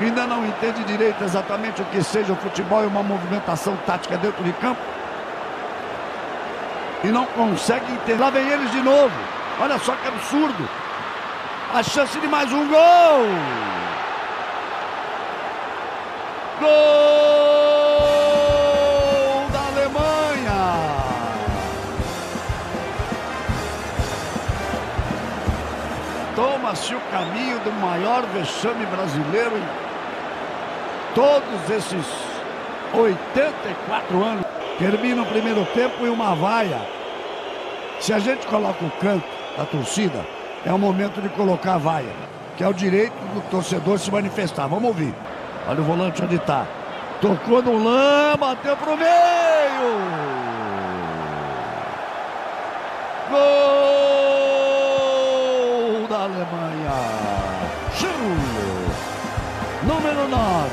Ainda 0.00 0.26
não 0.26 0.46
entende 0.46 0.84
direito 0.84 1.24
exatamente 1.24 1.82
o 1.82 1.84
que 1.86 2.02
seja 2.02 2.32
o 2.32 2.36
futebol 2.36 2.84
e 2.84 2.86
uma 2.86 3.02
movimentação 3.02 3.76
tática 3.86 4.16
dentro 4.16 4.44
de 4.44 4.52
campo. 4.54 4.99
E 7.02 7.08
não 7.08 7.26
consegue 7.26 7.92
entender. 7.92 8.20
Lá 8.20 8.30
vem 8.30 8.48
eles 8.48 8.70
de 8.70 8.80
novo. 8.80 9.14
Olha 9.60 9.78
só 9.78 9.94
que 9.94 10.08
absurdo. 10.08 10.68
A 11.74 11.82
chance 11.82 12.18
de 12.18 12.26
mais 12.26 12.52
um 12.52 12.68
gol. 12.68 13.26
Gol! 16.60 17.20
toma-se 26.70 26.94
o 26.94 27.00
caminho 27.10 27.58
do 27.60 27.72
maior 27.72 28.24
vexame 28.32 28.86
brasileiro 28.86 29.58
em 29.58 31.14
todos 31.14 31.70
esses 31.70 32.06
84 32.94 34.24
anos. 34.24 34.49
Termina 34.80 35.20
o 35.20 35.26
primeiro 35.26 35.64
tempo 35.74 36.06
e 36.06 36.08
uma 36.08 36.34
vaia. 36.34 36.80
Se 38.00 38.14
a 38.14 38.18
gente 38.18 38.46
coloca 38.46 38.82
o 38.82 38.90
canto 38.92 39.26
da 39.54 39.66
torcida, 39.66 40.24
é 40.64 40.72
o 40.72 40.78
momento 40.78 41.20
de 41.20 41.28
colocar 41.28 41.74
a 41.74 41.78
vaia, 41.78 42.14
que 42.56 42.64
é 42.64 42.68
o 42.68 42.72
direito 42.72 43.12
do 43.34 43.42
torcedor 43.50 43.98
se 43.98 44.10
manifestar. 44.10 44.66
Vamos 44.66 44.88
ouvir. 44.88 45.14
Olha 45.68 45.82
o 45.82 45.84
volante 45.84 46.22
onde 46.22 46.36
está. 46.36 46.66
Tocou 47.20 47.62
no 47.62 47.84
lã, 47.84 48.34
bateu 48.38 48.74
pro 48.78 48.96
meio. 48.96 49.10
Gol 53.28 53.38
da 56.08 56.20
Alemanha. 56.22 56.94
Schürrle. 57.98 58.88
Número 59.82 60.26
9. 60.26 60.70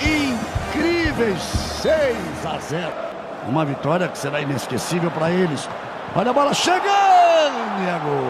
Incríveis 0.00 1.67
6 1.88 2.44
a 2.44 2.58
0. 2.58 2.92
Uma 3.48 3.64
vitória 3.64 4.08
que 4.08 4.18
será 4.18 4.42
inesquecível 4.42 5.10
para 5.10 5.30
eles. 5.30 5.66
Olha 6.14 6.30
a 6.30 6.34
bola 6.34 6.52
chegando 6.52 6.82
e 7.80 7.86
é 7.88 7.98
gol. 8.04 8.28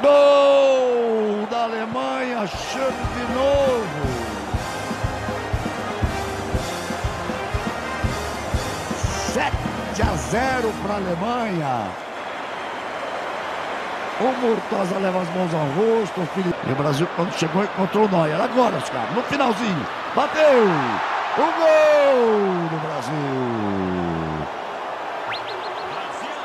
Gol 0.00 1.46
da 1.50 1.64
Alemanha, 1.64 2.46
chame 2.46 2.86
de 2.86 3.34
novo. 3.34 4.22
Sete 9.34 10.02
a 10.02 10.16
zero 10.16 10.72
para 10.82 10.94
a 10.94 10.96
Alemanha. 10.96 11.86
O 14.20 14.24
Murtosa 14.40 14.98
leva 14.98 15.20
as 15.20 15.28
mãos 15.34 15.52
ao 15.52 15.66
rosto. 15.66 16.20
O 16.22 16.26
Felipe... 16.28 16.56
E 16.66 16.72
o 16.72 16.76
Brasil, 16.76 17.06
quando 17.14 17.32
chegou, 17.34 17.62
encontrou 17.62 18.06
o 18.06 18.08
Neuer. 18.08 18.40
Agora, 18.40 18.76
os 18.76 18.88
caras, 18.88 19.14
no 19.14 19.22
finalzinho. 19.24 20.01
Bateu! 20.14 20.64
O 21.38 21.42
gol 21.42 22.68
do 22.68 22.76
Brasil! 22.86 23.12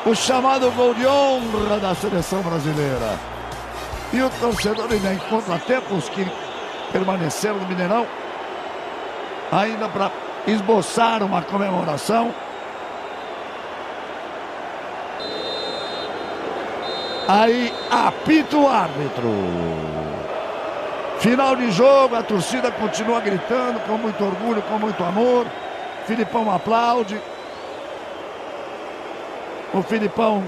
O 0.05 0.15
chamado 0.15 0.71
gol 0.71 0.93
de 0.93 1.05
honra 1.05 1.77
da 1.79 1.93
seleção 1.93 2.41
brasileira. 2.41 3.19
E 4.13 4.21
o 4.21 4.29
torcedor 4.29 4.87
ainda 4.89 5.13
encontra 5.13 5.59
tempos 5.59 6.07
que 6.07 6.25
permaneceram 6.93 7.57
no 7.57 7.67
Mineirão, 7.67 8.07
ainda 9.51 9.89
para 9.89 10.09
esboçar 10.47 11.21
uma 11.21 11.41
comemoração. 11.41 12.33
Aí 17.27 17.73
apita 17.91 18.55
o 18.55 18.69
árbitro. 18.69 20.16
Final 21.19 21.55
de 21.55 21.71
jogo, 21.71 22.13
a 22.13 22.21
torcida 22.21 22.71
continua 22.71 23.19
gritando 23.19 23.79
com 23.87 23.97
muito 23.97 24.23
orgulho, 24.23 24.61
com 24.61 24.77
muito 24.77 25.03
amor. 25.03 25.47
Filipão 26.05 26.49
aplaude. 26.51 27.19
O 29.73 29.81
Filipão. 29.81 30.43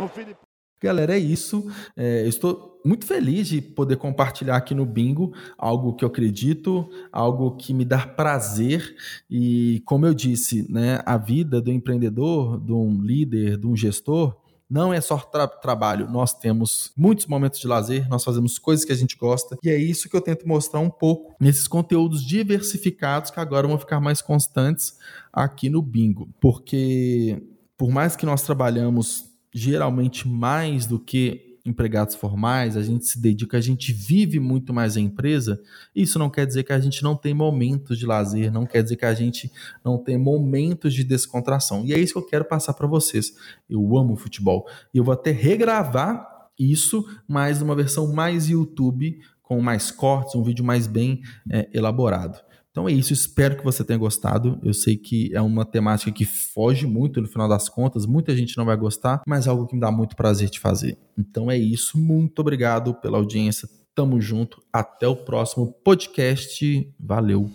O 0.00 0.08
Filipão. 0.08 0.44
Galera, 0.82 1.14
é 1.14 1.18
isso. 1.18 1.66
É, 1.96 2.26
estou 2.26 2.80
muito 2.84 3.06
feliz 3.06 3.46
de 3.46 3.62
poder 3.62 3.96
compartilhar 3.96 4.56
aqui 4.56 4.74
no 4.74 4.84
Bingo 4.84 5.32
algo 5.56 5.94
que 5.94 6.04
eu 6.04 6.08
acredito, 6.08 6.90
algo 7.12 7.56
que 7.56 7.72
me 7.72 7.84
dá 7.84 8.04
prazer. 8.04 8.96
E, 9.30 9.80
como 9.86 10.06
eu 10.06 10.12
disse, 10.12 10.70
né, 10.70 11.00
a 11.06 11.16
vida 11.16 11.60
do 11.62 11.70
empreendedor, 11.70 12.60
de 12.60 12.72
um 12.72 13.00
líder, 13.00 13.56
de 13.56 13.66
um 13.66 13.76
gestor, 13.76 14.36
não 14.68 14.92
é 14.92 15.00
só 15.00 15.18
tra 15.18 15.46
trabalho, 15.46 16.10
nós 16.10 16.34
temos 16.34 16.92
muitos 16.96 17.26
momentos 17.26 17.60
de 17.60 17.66
lazer, 17.66 18.08
nós 18.08 18.24
fazemos 18.24 18.58
coisas 18.58 18.84
que 18.84 18.92
a 18.92 18.96
gente 18.96 19.16
gosta, 19.16 19.56
e 19.62 19.68
é 19.68 19.76
isso 19.76 20.08
que 20.08 20.16
eu 20.16 20.20
tento 20.20 20.48
mostrar 20.48 20.80
um 20.80 20.90
pouco 20.90 21.34
nesses 21.40 21.68
conteúdos 21.68 22.24
diversificados 22.24 23.30
que 23.30 23.40
agora 23.40 23.68
vão 23.68 23.78
ficar 23.78 24.00
mais 24.00 24.20
constantes 24.22 24.96
aqui 25.32 25.68
no 25.68 25.82
Bingo. 25.82 26.28
Porque 26.40 27.42
por 27.76 27.90
mais 27.90 28.16
que 28.16 28.26
nós 28.26 28.42
trabalhamos 28.42 29.24
geralmente 29.52 30.26
mais 30.26 30.86
do 30.86 30.98
que 30.98 31.53
empregados 31.64 32.14
formais, 32.14 32.76
a 32.76 32.82
gente 32.82 33.06
se 33.06 33.18
dedica, 33.18 33.56
a 33.56 33.60
gente 33.60 33.92
vive 33.92 34.38
muito 34.38 34.72
mais 34.72 34.96
a 34.96 35.00
empresa, 35.00 35.58
isso 35.96 36.18
não 36.18 36.28
quer 36.28 36.46
dizer 36.46 36.62
que 36.62 36.72
a 36.72 36.78
gente 36.78 37.02
não 37.02 37.16
tem 37.16 37.32
momentos 37.32 37.98
de 37.98 38.04
lazer, 38.04 38.52
não 38.52 38.66
quer 38.66 38.82
dizer 38.82 38.96
que 38.96 39.04
a 39.06 39.14
gente 39.14 39.50
não 39.82 39.96
tem 39.96 40.18
momentos 40.18 40.92
de 40.92 41.02
descontração. 41.02 41.84
E 41.86 41.94
é 41.94 41.98
isso 41.98 42.12
que 42.12 42.18
eu 42.18 42.26
quero 42.26 42.44
passar 42.44 42.74
para 42.74 42.86
vocês. 42.86 43.32
Eu 43.68 43.96
amo 43.96 44.14
futebol. 44.14 44.66
E 44.92 44.98
eu 44.98 45.04
vou 45.04 45.14
até 45.14 45.30
regravar 45.30 46.48
isso, 46.58 47.04
mas 47.26 47.60
numa 47.60 47.74
versão 47.74 48.12
mais 48.12 48.48
YouTube, 48.48 49.18
com 49.42 49.60
mais 49.60 49.90
cortes, 49.90 50.34
um 50.34 50.42
vídeo 50.42 50.64
mais 50.64 50.86
bem 50.86 51.22
é, 51.50 51.68
elaborado. 51.72 52.38
Então 52.74 52.88
é 52.88 52.92
isso, 52.92 53.12
espero 53.12 53.56
que 53.56 53.62
você 53.62 53.84
tenha 53.84 53.96
gostado. 53.96 54.58
Eu 54.60 54.74
sei 54.74 54.96
que 54.96 55.32
é 55.32 55.40
uma 55.40 55.64
temática 55.64 56.10
que 56.10 56.24
foge 56.24 56.88
muito 56.88 57.22
no 57.22 57.28
final 57.28 57.48
das 57.48 57.68
contas, 57.68 58.04
muita 58.04 58.36
gente 58.36 58.56
não 58.56 58.64
vai 58.64 58.76
gostar, 58.76 59.22
mas 59.24 59.46
é 59.46 59.50
algo 59.50 59.64
que 59.64 59.76
me 59.76 59.80
dá 59.80 59.92
muito 59.92 60.16
prazer 60.16 60.50
de 60.50 60.58
fazer. 60.58 60.98
Então 61.16 61.48
é 61.48 61.56
isso, 61.56 61.96
muito 61.96 62.40
obrigado 62.40 62.92
pela 62.94 63.16
audiência. 63.16 63.68
Tamo 63.94 64.20
junto, 64.20 64.60
até 64.72 65.06
o 65.06 65.14
próximo 65.14 65.72
podcast. 65.84 66.92
Valeu. 66.98 67.48